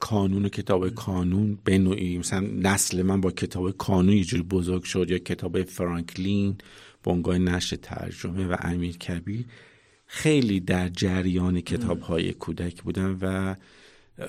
کانون 0.00 0.44
و 0.44 0.48
کتاب 0.48 0.88
کانون 0.88 1.58
به 1.64 1.78
نوعی 1.78 2.18
مثلا 2.18 2.40
نسل 2.40 3.02
من 3.02 3.20
با 3.20 3.30
کتاب 3.30 3.70
کانون 3.70 4.16
یه 4.16 4.24
جوری 4.24 4.42
بزرگ 4.42 4.82
شد 4.82 5.10
یا 5.10 5.18
کتاب 5.18 5.62
فرانکلین 5.62 6.56
بنگاه 7.04 7.38
نشر 7.38 7.76
ترجمه 7.76 8.46
و 8.46 8.56
امیر 8.60 8.96
کبیر 8.96 9.44
خیلی 10.06 10.60
در 10.60 10.88
جریان 10.88 11.60
کتاب 11.60 12.00
های 12.00 12.32
کودک 12.32 12.82
بودم 12.82 13.18
و 13.20 13.56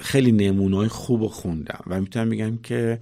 خیلی 0.01 0.31
نمونه 0.31 0.77
های 0.77 0.87
خوب 0.87 1.27
خوندم 1.27 1.83
و 1.87 2.01
می‌تونم 2.01 2.29
بگم 2.29 2.57
که 2.57 2.99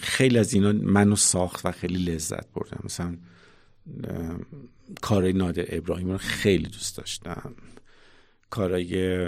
خیلی 0.00 0.38
از 0.38 0.54
اینا 0.54 0.72
منو 0.72 1.16
ساخت 1.16 1.66
و 1.66 1.72
خیلی 1.72 2.04
لذت 2.04 2.52
بردم 2.52 2.80
مثلا 2.84 3.16
کارای 5.00 5.32
نادر 5.32 5.64
ابراهیم 5.68 6.10
رو 6.10 6.18
خیلی 6.18 6.68
دوست 6.68 6.96
داشتم. 6.96 7.54
کارای 8.50 9.26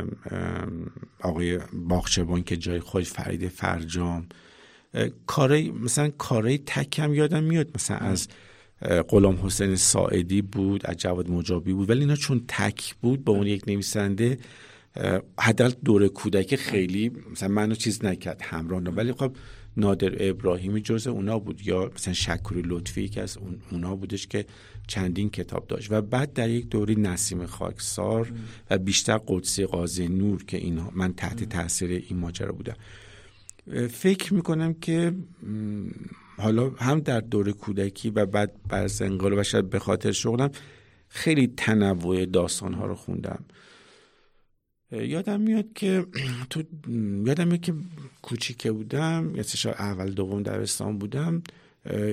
آقای 1.20 1.58
باخچبان 1.72 2.42
که 2.42 2.56
جای 2.56 2.80
خود 2.80 3.04
فرید 3.04 3.48
فرجام. 3.48 4.26
کارای 5.26 5.70
مثلا 5.70 6.08
کارای 6.08 6.58
تکم 6.58 7.14
یادم 7.14 7.44
میاد. 7.44 7.70
مثلا 7.74 7.96
از 7.96 8.28
غلام 8.82 9.38
حسین 9.42 9.76
ساعدی 9.76 10.42
بود 10.42 10.86
از 10.86 10.96
جواد 10.96 11.30
مجابی 11.30 11.72
بود. 11.72 11.90
ولی 11.90 12.00
اینا 12.00 12.16
چون 12.16 12.44
تک 12.48 12.94
بود 12.94 13.24
با 13.24 13.32
اون 13.32 13.46
یک 13.46 13.68
نویسنده 13.68 14.38
حداقل 15.38 15.74
دور 15.84 16.08
کودک 16.08 16.56
خیلی 16.56 17.12
مثلا 17.32 17.48
منو 17.48 17.74
چیز 17.74 18.04
نکرد 18.04 18.42
همراه 18.42 18.82
ولی 18.82 19.12
خب 19.12 19.32
نادر 19.76 20.28
ابراهیمی 20.28 20.80
جز 20.80 21.06
اونا 21.06 21.38
بود. 21.38 21.66
یا 21.66 21.90
مثلا 21.94 22.14
شکوری 22.14 22.62
لطفی 22.64 23.08
که 23.08 23.22
از 23.22 23.36
اون 23.36 23.60
اونا 23.70 23.96
بودش 23.96 24.26
که 24.26 24.46
چندین 24.86 25.30
کتاب 25.30 25.66
داشت. 25.66 25.92
و 25.92 26.02
بعد 26.02 26.32
در 26.32 26.50
یک 26.50 26.68
دوری 26.68 26.94
نسیم 26.94 27.46
خاکسار 27.46 28.32
و 28.70 28.78
بیشتر 28.78 29.20
قدسی 29.26 29.66
قاضی 29.66 30.08
نور 30.08 30.44
که 30.44 30.56
اینا 30.56 30.90
من 30.94 31.12
تحت 31.14 31.44
تاثیر 31.44 31.90
این 31.90 32.18
ماجرا 32.18 32.52
بودم. 32.52 32.76
فکر 33.90 34.34
می‌کنم 34.34 34.74
که 34.74 35.14
حالا 36.38 36.70
هم 36.70 37.00
در 37.00 37.20
دور 37.20 37.52
کودکی 37.52 38.10
و 38.10 38.26
بعد 38.26 38.52
بر 38.68 38.90
انقلاب 39.00 39.38
و 39.38 39.42
شاید 39.42 39.70
به 39.70 39.78
خاطر 39.78 40.12
شغلم 40.12 40.50
خیلی 41.08 41.46
تنوع 41.56 42.26
داستان 42.26 42.74
ها 42.74 42.86
رو 42.86 42.94
خوندم. 42.94 43.44
یادم 44.92 45.40
میاد 45.40 45.66
که 45.74 46.06
تو 46.50 46.62
یادم 47.26 47.48
میاد 47.48 47.60
که 47.60 47.74
کوچیکه 48.22 48.72
بودم 48.72 49.32
یا 49.34 49.72
اول 49.72 50.10
دوم 50.10 50.42
دبستان 50.42 50.98
بودم 50.98 51.42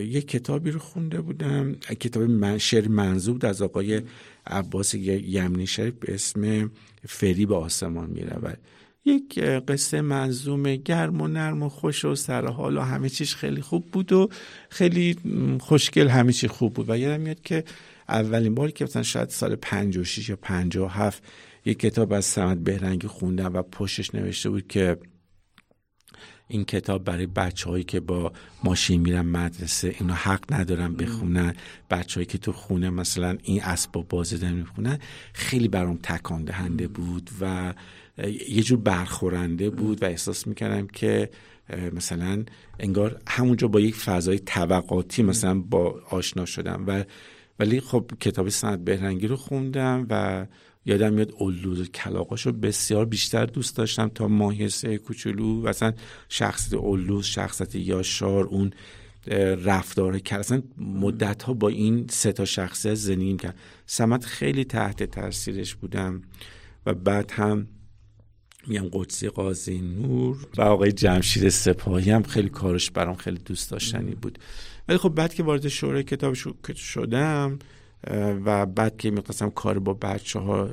یه 0.08 0.22
کتابی 0.22 0.72
رو 0.72 0.80
خونده 0.80 1.22
بودم. 1.22 1.74
کتاب 1.74 2.24
من 2.24 2.58
شعر 2.58 2.88
منظور 2.88 3.46
از 3.46 3.62
آقای 3.62 4.02
عباس 4.48 4.94
یمنی 4.94 5.68
شریف 5.68 5.94
به 5.94 6.14
اسم 6.14 6.72
فری 7.08 7.46
به 7.46 7.56
آسمان 7.56 8.10
می‌رود. 8.10 8.58
یک 9.06 9.39
قصه 9.39 10.02
منظوم 10.02 10.76
گرم 10.76 11.22
و 11.22 11.28
نرم 11.28 11.63
و 11.63 11.70
خوش 11.70 12.06
و 12.06 12.15
سرحال 12.15 12.78
و 12.78 12.82
همه 12.82 13.10
چیش 13.10 13.36
خیلی 13.36 13.62
خوب 13.62 13.91
بود 13.91 14.12
و 14.12 14.30
خیلی 14.70 15.15
خوشگل 15.60 16.08
همه 16.08 16.34
چی 16.34 16.48
خوب 16.48 16.74
بود. 16.74 16.89
و 16.89 16.98
یادم 16.98 17.22
میاد 17.22 17.41
که 17.41 17.63
اولین 18.10 18.56
باری 18.56 18.72
که 18.72 18.84
مثلا 18.84 19.04
شاید 19.04 19.30
سال 19.30 19.56
56 19.56 20.30
یا 20.30 20.36
57 20.36 21.24
یک 21.65 21.80
کتاب 21.80 22.13
از 22.13 22.26
سمت 22.26 22.58
بهرنگی 22.58 23.08
خوندم 23.08 23.54
و 23.54 23.62
پشتش 23.62 24.15
نوشته 24.15 24.50
بود 24.50 24.68
که 24.68 24.98
این 26.48 26.65
کتاب 26.65 27.04
برای 27.04 27.26
بچه 27.26 27.70
هایی 27.70 27.84
که 27.84 28.00
با 28.00 28.34
ماشین 28.63 29.02
میرن 29.02 29.26
مدرسه 29.26 29.96
اینا 30.00 30.13
حق 30.13 30.54
ندارن 30.54 30.96
بخونن. 30.96 31.54
بچه 31.89 32.15
هایی 32.15 32.26
که 32.26 32.38
تو 32.38 32.52
خونه 32.52 32.89
مثلا 32.89 33.38
این 33.44 33.63
اسباب 33.63 34.08
بازی 34.08 34.38
دارن 34.38 34.54
می‌خونن 34.54 35.00
خیلی 35.34 35.68
برام 35.68 36.00
تکان 36.04 36.44
دهنده 36.44 36.88
بود 36.88 37.30
و 37.41 37.74
یه 38.49 38.63
جور 38.63 38.80
برخورنده 38.80 39.69
بود 39.69 40.04
و 40.04 40.06
احساس 40.06 40.47
می‌کردم 40.47 40.88
که 40.88 41.30
مثلا 41.93 42.43
انگار 42.80 43.21
همونجا 43.28 43.67
با 43.67 43.80
یک 43.80 43.95
فضای 43.95 44.39
طبقاتی 44.39 45.23
مثلا 45.23 45.60
با 45.60 46.01
آشنا 46.10 46.45
شدم. 46.45 46.84
و 46.88 47.04
ولی 47.60 47.82
خب 47.82 48.12
کتاب 48.19 48.49
سند 48.49 48.86
بهرنگی 48.86 49.28
رو 49.28 49.36
خوندم 49.36 50.08
و 50.10 50.45
یادم 50.86 51.13
میاد 51.13 51.34
اولوز 51.38 51.91
کلاقاشو 51.91 52.51
بسیار 52.51 53.06
بیشتر 53.06 53.45
دوست 53.45 53.78
داشتم 53.78 54.08
تا 54.08 54.28
ماهیسه 54.28 54.97
کوچولو 54.97 55.62
و 55.62 55.67
اصلا 55.67 55.93
شخصیت 56.30 56.73
اولوز 56.73 57.25
شخصیت 57.25 57.75
یاشار 57.75 58.45
اون 58.45 58.71
رفتار 59.63 60.19
کرد. 60.19 60.39
اصلا 60.39 60.62
مدت 60.78 61.43
ها 61.43 61.54
با 61.54 61.69
این 61.69 62.08
سه 62.10 62.32
تا 62.32 62.45
شخصیت 62.45 62.93
زنیم 62.93 63.38
کرد 63.38 63.60
سمت 63.86 64.25
خیلی 64.25 64.63
تحت 64.63 65.04
تاثیرش 65.04 65.75
بودم 65.75 66.21
و 66.86 66.93
بعد 66.93 67.32
هم 67.32 67.67
میگم 68.67 68.89
قدسی 68.91 69.30
قاضی 69.30 69.82
نور. 69.82 70.38
و 70.58 70.62
آقای 70.62 70.91
جمشید 70.91 71.49
سپاهی 71.49 72.12
هم 72.12 72.23
خیلی 72.23 72.49
کارش 72.49 72.91
برام 72.91 73.15
خیلی 73.15 73.38
دوست 73.45 73.71
داشتنی 73.71 74.15
بود. 74.15 74.39
ولی 74.88 74.97
خب 74.97 75.10
بعد 75.10 75.34
که 75.34 75.43
وارد 75.43 75.67
شورای 75.67 76.04
کتاب 76.04 76.34
شدم 76.75 77.60
و 78.45 78.65
بعد 78.65 78.97
که 78.97 79.12
می‌خواستم 79.12 79.49
کار 79.49 79.80
با 79.80 79.93
بچه 79.93 80.39
ها 80.39 80.69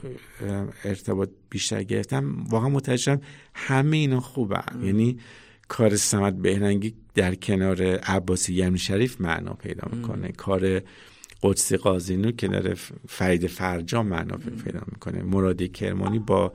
ارتباط 0.84 1.28
بیشتر 1.50 1.82
گرفتم 1.82 2.44
واقعا 2.44 2.68
متوجهم 2.68 3.20
همه 3.54 3.96
اینا 3.96 4.20
خوبن. 4.20 4.84
یعنی 4.84 5.18
کار 5.68 5.96
سمت 5.96 6.34
بهرنگی 6.34 6.94
در 7.14 7.34
کنار 7.34 7.82
عباسی 7.82 8.54
یمنی 8.54 8.78
شریف 8.78 9.20
معنا 9.20 9.54
پیدا 9.54 9.88
می‌کنه. 9.92 10.32
کار 10.32 10.82
قدسی 11.42 11.76
قاضی 11.76 12.32
کنار 12.32 12.74
فرید 13.08 13.46
فرجام 13.46 14.06
معنا 14.06 14.36
پیدا 14.36 14.80
می‌کنه. 14.92 15.22
مرادی 15.22 15.68
کرمانی 15.68 16.18
با 16.18 16.52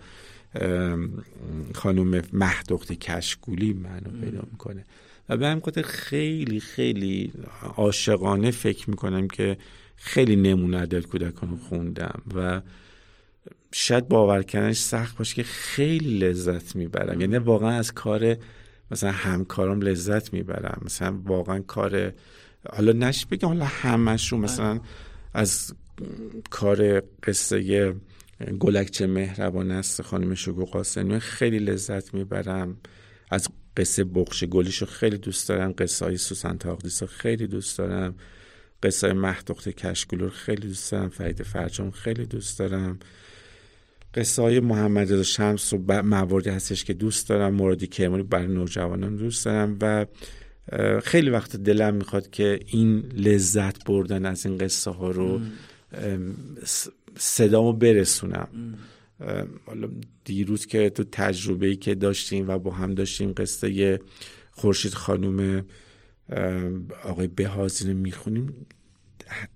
خانم 1.76 2.22
مهدخت 2.34 2.92
کشگولی 2.92 3.74
معنا 3.74 4.22
پیدا 4.22 4.42
می‌کنه. 4.52 4.86
و 5.30 5.38
به 5.38 5.48
هم 5.48 5.62
خیلی 5.84 6.60
خیلی 6.60 7.34
عاشقانه 7.76 8.52
فکر 8.52 8.90
می‌کنم 8.90 9.28
که 9.28 9.58
خیلی 9.96 10.36
نمونه 10.36 10.86
دل 10.86 11.02
کودکان 11.02 11.50
رو 11.50 11.58
خوندم 11.58 12.22
و 12.36 12.62
شاید 13.72 14.08
باور 14.08 14.44
کردنش 14.44 14.78
سخت 14.78 15.18
باشه 15.18 15.36
که 15.36 15.44
خیلی 15.44 16.18
لذت 16.18 16.76
می‌برم. 16.76 17.22
یعنی 17.22 17.38
واقعا 17.38 17.72
از 17.72 17.94
کار 17.94 18.36
مثلا 18.92 19.12
همکارم 19.12 19.82
لذت 19.82 20.34
می‌برم. 20.34 20.82
مثلا 20.86 21.20
واقعا 21.26 21.60
کار 21.60 22.14
حالا 22.74 22.92
نش 22.92 23.26
بگم 23.26 23.48
حالا 23.48 23.66
همش 23.66 24.32
رو 24.32 24.38
مثلا 24.38 24.80
از 25.34 25.74
کار 26.50 27.02
قصه 27.24 27.94
گلکچه 28.60 29.08
مهربان 29.08 29.72
است 29.72 30.02
خانم 30.02 30.36
شگو 30.36 30.66
قاسمی. 30.66 31.20
خیلی 31.20 31.60
لذت 31.60 32.14
می‌برم. 32.14 32.78
از 33.30 33.48
قصه 33.78 34.04
بخش 34.04 34.44
گلیش 34.44 34.78
رو 34.78 34.88
خیلی 34.88 35.18
دوست 35.18 35.50
دارم. 35.50 35.74
قصه 35.78 36.06
های 36.06 36.18
سوسن 36.18 36.58
تاقدیس 36.58 37.04
خیلی 37.04 37.48
دوست 37.48 37.78
دارم. 37.78 38.16
قصه 38.84 39.14
مهدخت 39.14 39.70
کشگلو 39.70 40.24
رو 40.24 40.30
خیلی 40.30 40.68
دوست 40.68 40.92
دارم. 40.92 41.10
فرید 41.10 41.44
فرجام 41.44 41.92
خیلی 41.92 42.26
دوست 42.26 42.60
دارم. 42.60 43.00
قصه 44.14 44.42
های 44.42 44.60
محمد 44.60 45.14
رضا 45.14 45.24
شمس 45.24 45.74
و 45.74 46.04
مواردی 46.04 46.50
هستش 46.50 46.84
که 46.84 46.94
دوست 46.94 47.30
دارم. 47.30 47.54
موردی 47.54 47.88
کرمانی 47.88 48.24
برای 48.24 48.48
نوجوانان 48.48 49.16
دوست 49.16 49.46
دارم 49.46 49.78
و 49.82 50.06
خیلی 51.04 51.30
وقت 51.30 51.56
دلم 51.56 51.96
می‌خواد 51.96 52.30
که 52.30 52.60
این 52.66 53.00
لذت 53.00 53.86
بردن 53.86 54.26
از 54.26 54.46
این 54.46 54.58
قصه 54.58 54.92
ها 54.92 55.12
رو 55.12 55.42
صدامو 57.20 57.74
برسونم. 57.74 58.48
حالا 59.66 59.90
دیروز 60.26 60.66
که 60.66 60.90
تو 60.90 61.04
تجربه 61.12 61.68
ای 61.68 61.76
که 61.76 61.96
داشتیم 61.96 62.50
و 62.50 62.58
با 62.58 62.72
هم 62.72 62.94
داشتیم 62.94 63.34
قصه 63.38 64.00
خورشید 64.52 64.94
خانوم 64.94 65.66
آقای 67.04 67.28
بهازی 67.28 67.92
رو 67.92 67.98
می‌خونیم 67.98 68.54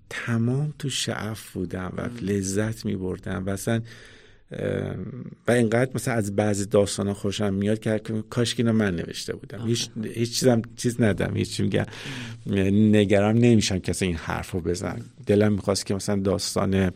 تمام 0.09 0.73
تو 0.79 0.89
شعف 0.89 1.51
بودم 1.51 1.93
و 1.97 2.09
لذت 2.21 2.85
میبردم. 2.85 3.45
و 3.45 3.49
اصلا 3.49 3.81
و 5.47 5.51
اینقدر 5.51 5.91
مثلا 5.95 6.13
از 6.13 6.35
بعضی 6.35 6.65
داستان 6.65 7.07
ها 7.07 7.13
خوشم 7.13 7.53
میاد 7.53 7.79
که 7.79 8.01
کاش 8.29 8.55
که 8.55 8.63
من 8.63 8.95
نوشته 8.95 9.35
بودم. 9.35 9.67
هیچ 9.67 9.89
هیچ 10.03 10.39
چیزم 10.39 10.61
چیز 10.75 11.01
ندم 11.01 11.37
هیچ 11.37 11.59
میگم. 11.59 11.85
نگران 12.71 13.37
نمیشم 13.37 13.79
کسی 13.79 14.05
این 14.05 14.15
حرف 14.15 14.51
رو 14.51 14.61
بزن. 14.61 15.01
دلم 15.25 15.53
می‌خواست 15.53 15.85
که 15.85 15.95
مثلا 15.95 16.19
داستان 16.19 16.91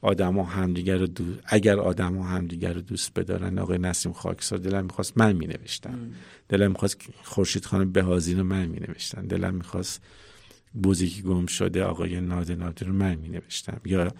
آدم 0.00 0.34
ها 0.34 0.44
همدیگر 0.44 0.96
رو 0.96 1.06
دوست 1.06 1.40
اگر 1.46 1.78
آدم 1.78 2.16
ها 2.16 2.28
همدیگر 2.28 2.72
رو 2.72 2.80
دوست 2.80 3.14
بدارن 3.14 3.58
آقای 3.58 3.78
نسیم 3.78 4.12
خاکسار 4.12 4.58
دلم 4.58 4.84
می‌خواست 4.84 5.18
من 5.18 5.32
می 5.32 5.46
نوشتم 5.46 5.98
دلم 6.48 6.70
می‌خواست 6.70 7.00
خورشید 7.22 7.64
خانم 7.64 7.92
بهازین 7.92 8.38
رو 8.38 8.44
من 8.44 8.66
می 8.66 8.80
نوشتم 8.80 9.26
دلم 9.26 9.54
می‌خواست 9.54 10.02
بوزیکی 10.72 11.22
گم 11.22 11.46
شده 11.46 11.84
آقای 11.84 12.20
ناده 12.20 12.54
ناده 12.54 12.86
رو 12.86 12.92
من 12.92 13.14
می 13.14 13.28
نوشتم 13.28 13.80
یا 13.84 14.12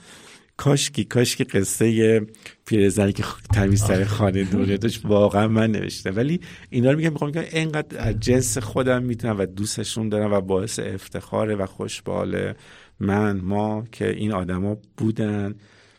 کاشکی 0.56 1.04
کاشکی 1.04 1.44
قصه 1.44 2.26
پیرزنی 2.66 3.12
که 3.12 3.24
تمیزتر 3.52 4.04
خانه 4.04 4.44
دنیا 4.44 4.76
داشت 4.76 5.04
واقعا 5.04 5.48
من 5.48 5.70
نوشتم. 5.70 6.16
ولی 6.16 6.40
اینا 6.70 6.90
رو 6.90 6.96
میگم 6.96 7.12
می‌خوام 7.12 7.32
اینقدر 7.52 8.08
از 8.08 8.20
جنس 8.20 8.58
خودم 8.58 9.02
می‌تونم 9.02 9.38
و 9.38 9.46
دوستشون 9.46 10.08
دارم 10.08 10.32
و 10.32 10.40
باعث 10.40 10.78
افتخاره 10.78 11.54
و 11.54 11.66
خوشباله. 11.66 12.56
من 13.00 13.40
ما 13.40 13.84
که 13.92 14.10
این 14.10 14.32
آدما 14.32 14.76
بودن 14.96 15.54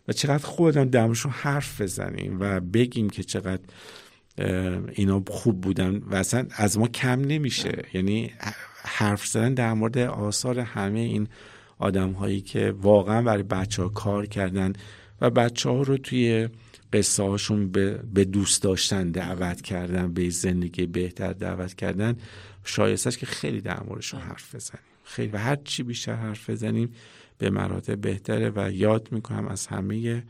و 0.08 0.14
چقدر 0.14 0.46
خودم 0.46 0.90
درمشون 0.90 1.32
حرف 1.32 1.82
بزنیم 1.82 2.38
و 2.40 2.60
بگیم 2.60 3.10
که 3.10 3.24
چقدر 3.24 3.62
اینا 4.92 5.24
خوب 5.28 5.62
بودن 5.62 5.98
و 5.98 6.16
اصلا 6.16 6.46
از 6.52 6.78
ما 6.78 6.88
کم 6.88 7.22
نمیشه. 7.22 7.86
یعنی 7.94 8.32
حرف 8.84 9.28
زدن 9.28 9.54
در 9.54 9.74
مورد 9.74 9.98
آثار 9.98 10.60
همه 10.60 11.00
این 11.00 11.28
آدم 11.78 12.12
هایی 12.12 12.42
که 12.42 12.74
واقعا 12.82 13.22
برای 13.22 13.44
بچه 13.44 13.82
ها 13.84 13.90
کار 13.90 14.26
کردن 14.26 14.74
و 15.22 15.30
بچه 15.30 15.70
ها 15.70 15.82
رو 15.82 15.98
توی 15.98 16.50
قصه 16.94 17.24
هاشون 17.24 17.72
به, 18.14 18.26
دوست 18.26 18.64
داشتن 18.64 19.12
دعوت 19.12 19.62
کردن 19.62 20.14
به 20.14 20.30
زندگی 20.30 20.86
بهتر 20.86 21.34
دعوت 21.34 21.74
کردن 21.74 22.18
شایسته 22.64 23.12
که 23.12 23.26
خیلی 23.26 23.62
در 23.62 23.84
موردشون 23.84 24.20
حرف 24.20 24.56
بزنیم. 24.56 24.89
خیلی 25.10 25.32
و 25.32 25.38
هر 25.38 25.56
چی 25.56 25.84
بیشتر 25.84 26.16
حرف 26.16 26.50
بزنیم 26.50 26.94
به 27.38 27.50
مراتب 27.50 28.02
بهتره 28.02 28.52
و 28.56 28.72
یاد 28.72 29.08
می‌کنم 29.12 29.48
از 29.48 29.68
همه 29.68 30.24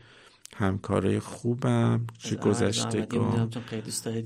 همکارای 0.56 1.20
خوبم 1.20 2.06
چه 2.18 2.36
گذشتگان. 2.36 3.50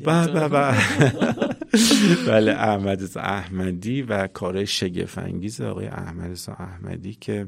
بله 0.04 0.48
بله. 2.28 2.52
احمد 2.52 3.18
احمدی 3.18 4.02
و 4.02 4.26
کار 4.26 4.64
شگفنگیز 4.64 5.60
آقای 5.60 5.86
احمد 5.86 6.38
احمدی 6.58 7.14
که 7.14 7.46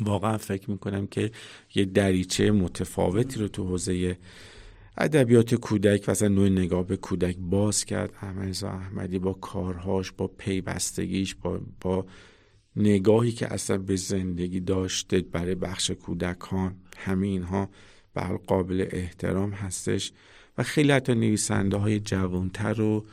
واقعا 0.00 0.38
فکر 0.38 0.70
می‌کنم 0.70 1.06
که 1.06 1.30
یه 1.74 1.84
دریچه 1.84 2.50
متفاوتی 2.50 3.40
رو 3.40 3.48
تو 3.48 3.64
حوزه 3.68 4.18
ادبیات 4.98 5.54
کودک 5.54 6.04
و 6.06 6.10
اصلا 6.10 6.28
نوع 6.28 6.48
نگاه 6.48 6.86
به 6.86 6.96
کودک 6.96 7.36
باز 7.38 7.84
کرد. 7.84 8.10
احمد 8.22 8.64
احمدی 8.64 9.18
با 9.18 9.32
کارهاش 9.32 10.12
با 10.12 10.26
پیوستگیش 10.26 11.34
با, 11.34 11.60
با 11.80 12.06
نگاهی 12.76 13.32
که 13.32 13.52
اصلا 13.52 13.78
به 13.78 13.96
زندگی 13.96 14.60
داشته 14.60 15.20
برای 15.20 15.54
بخش 15.54 15.90
کودکان 15.90 16.76
همه 16.96 17.26
اینها 17.26 17.70
به 18.14 18.20
قابل 18.46 18.86
احترام 18.90 19.50
هستش 19.50 20.12
و 20.58 20.62
خیلی 20.62 20.92
حتی 20.92 21.14
نویسنده 21.14 21.76
های 21.76 22.00
جوانتر 22.00 22.72
رو 22.72 23.06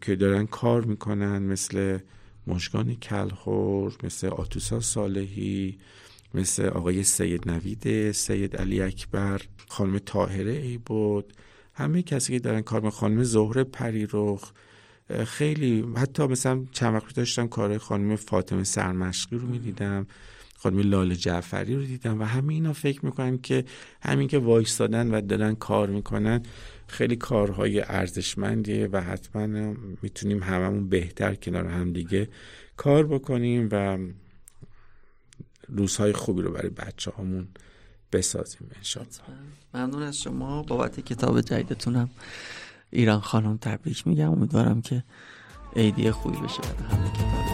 که 0.00 0.16
دارن 0.16 0.46
کار 0.46 0.84
می‌کنن 0.84 1.38
مثل 1.38 1.98
مشگان 2.46 2.94
کلخور 2.94 3.96
مثل 4.02 4.26
آتوسا 4.26 4.80
صالحی 4.80 5.78
مثل 6.36 6.66
آقای 6.66 7.02
سید 7.02 7.50
نوید 7.50 8.12
سید 8.12 8.56
علی 8.56 8.82
اکبر 8.82 9.40
خانم 9.68 9.98
طاهره 9.98 10.52
ای 10.52 10.78
بود 10.78 11.32
همه 11.74 12.02
کسی 12.02 12.32
که 12.32 12.38
دارن 12.38 12.60
کار 12.60 12.90
خانم 12.90 13.22
زهره 13.22 13.64
پریرخ 13.64 14.52
خیلی 15.24 15.84
حتی 15.96 16.26
مثلا 16.26 16.64
چند 16.72 16.94
وقت 16.94 17.14
داشتم 17.16 17.48
کار 17.48 17.78
خانم 17.78 18.16
فاطمه 18.16 18.64
سرمشقی 18.64 19.38
رو 19.38 19.48
می‌دیدم 19.48 20.06
خانم 20.56 20.78
لال 20.78 21.14
جعفری 21.14 21.74
رو 21.74 21.84
دیدم 21.84 22.20
و 22.20 22.24
همه 22.24 22.54
اینا 22.54 22.72
فکر 22.72 23.04
می‌کنم 23.04 23.38
که 23.38 23.64
همین 24.02 24.28
که 24.28 24.38
وایستادن 24.38 25.10
و 25.10 25.20
دارن 25.20 25.54
کار 25.54 25.88
می‌کنن 25.88 26.42
خیلی 26.86 27.16
کارهای 27.16 27.80
ارزشمندیه 27.80 28.88
و 28.92 29.00
حتما 29.00 29.74
می‌تونیم 30.02 30.42
هممون 30.42 30.88
بهتر 30.88 31.34
کنار 31.34 31.66
هم 31.66 31.92
دیگه 31.92 32.28
کار 32.76 33.06
بکنیم 33.06 33.68
و 33.72 33.98
روزهای 35.68 36.12
خوبی 36.12 36.42
رو 36.42 36.52
برای 36.52 36.70
بچه 36.70 37.10
هامون 37.10 37.48
بسازیم 38.12 38.70
انشاءالله. 38.76 39.14
ممنون 39.74 40.02
از 40.02 40.18
شما. 40.18 40.62
بابت 40.62 41.00
کتاب 41.00 41.40
جدیدتونم 41.40 42.10
ایران 42.90 43.20
خانم 43.20 43.56
تبریک 43.56 44.06
میگم. 44.06 44.30
امیدوارم 44.30 44.82
که 44.82 45.04
عیدی 45.76 46.10
خوبی 46.10 46.38
بشه. 46.38 46.60
برای 46.60 46.90
همه 46.90 47.10
کتاب 47.12 47.46